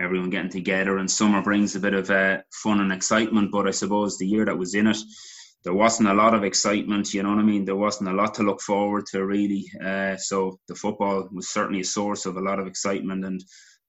[0.01, 3.71] everyone getting together and summer brings a bit of uh, fun and excitement but i
[3.71, 4.99] suppose the year that was in it
[5.65, 7.65] there wasn't a lot of excitement you know what i mean?
[7.65, 9.65] There wasn't a lot to look forward to really.
[9.85, 13.43] Uh, so the football was certainly a source of a lot of excitement and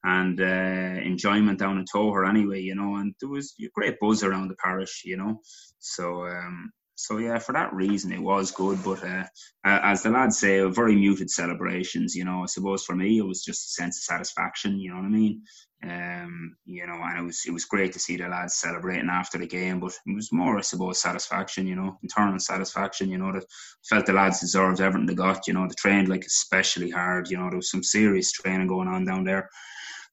[0.03, 2.95] and uh, enjoyment down in Togher anyway you know?
[2.95, 5.41] And there was a great buzz around the parish you know?
[5.79, 8.81] So um, so yeah, for that reason, it was good.
[8.83, 9.25] But uh,
[9.65, 12.15] as the lads say, very muted celebrations.
[12.15, 14.79] You know, I suppose for me, it was just a sense of satisfaction.
[14.79, 15.41] You know what I mean?
[15.83, 19.37] Um, you know, and it was it was great to see the lads celebrating after
[19.37, 19.81] the game.
[19.81, 21.67] But it was more, I suppose, satisfaction.
[21.67, 23.09] You know, internal satisfaction.
[23.09, 23.45] You know, that
[23.87, 25.47] felt the lads deserved everything they got.
[25.47, 27.29] You know, they trained like especially hard.
[27.29, 29.49] You know, there was some serious training going on down there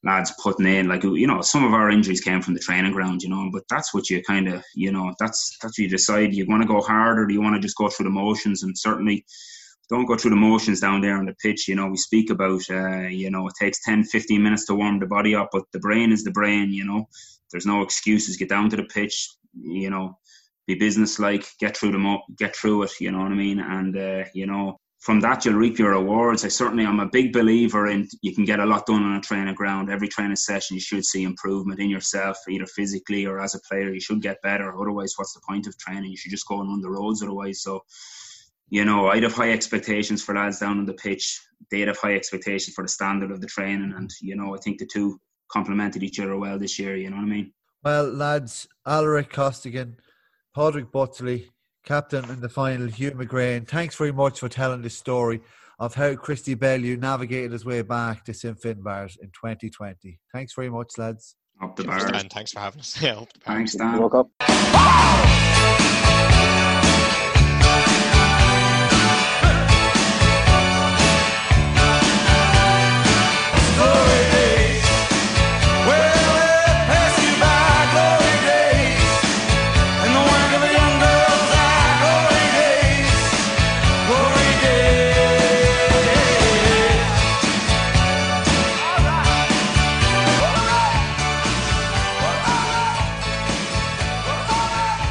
[0.04, 3.22] lads putting in like you know some of our injuries came from the training ground
[3.22, 6.34] you know but that's what you kind of you know that's that's you decide.
[6.34, 8.62] You want to go harder do you want to just go through the motions?
[8.62, 9.24] And certainly
[9.88, 11.86] don't go through the motions down there on the pitch you know.
[11.86, 15.34] We speak about uh, you know it takes 10 15 minutes to warm the body
[15.34, 17.08] up but the brain is the brain you know.
[17.50, 18.38] There's no excuses.
[18.38, 20.18] Get down to the pitch you know.
[20.66, 23.60] Be business like get through the mo- get through it you know what i mean?
[23.60, 26.44] And uh, you know from that you'll reap your rewards.
[26.44, 29.20] I certainly am a big believer in you can get a lot done on a
[29.20, 29.90] training ground.
[29.90, 33.92] Every training session you should see improvement in yourself, either physically or as a player.
[33.92, 34.72] You should get better.
[34.80, 36.12] Otherwise, what's the point of training?
[36.12, 37.62] You should just go and run the roads otherwise.
[37.62, 37.82] So,
[38.68, 41.40] you know, I'd have high expectations for lads down on the pitch.
[41.72, 43.92] They'd have high expectations for the standard of the training.
[43.96, 45.18] And, you know, I think the two
[45.50, 47.52] complemented each other well this year, you know what I mean?
[47.82, 49.96] Well, lads, Alaric Costigan,
[50.54, 51.48] Padraig Butley,
[51.84, 53.66] captain in the final, Hugh McGrain.
[53.66, 55.40] Thanks very much for telling the story
[55.78, 60.18] of how Christy Bellew navigated his way back to St Finbarrs in 2020.
[60.32, 61.36] Thanks very much, lads.
[61.60, 62.00] Up the bar.
[62.30, 63.00] Thanks for having us.
[63.02, 63.54] Yeah, up the bar.
[63.56, 63.98] Thanks, Dan.
[63.98, 64.30] Welcome.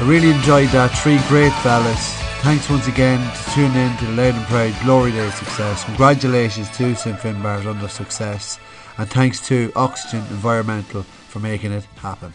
[0.02, 0.88] I really enjoyed that.
[0.88, 2.16] Three great fellas.
[2.42, 5.84] Thanks once again to tune in to the Louth and Proud Glory Day success.
[5.84, 8.58] Congratulations to St Finbarrs on the success.
[8.98, 12.34] And thanks to Oxigen Environmental for making it happen.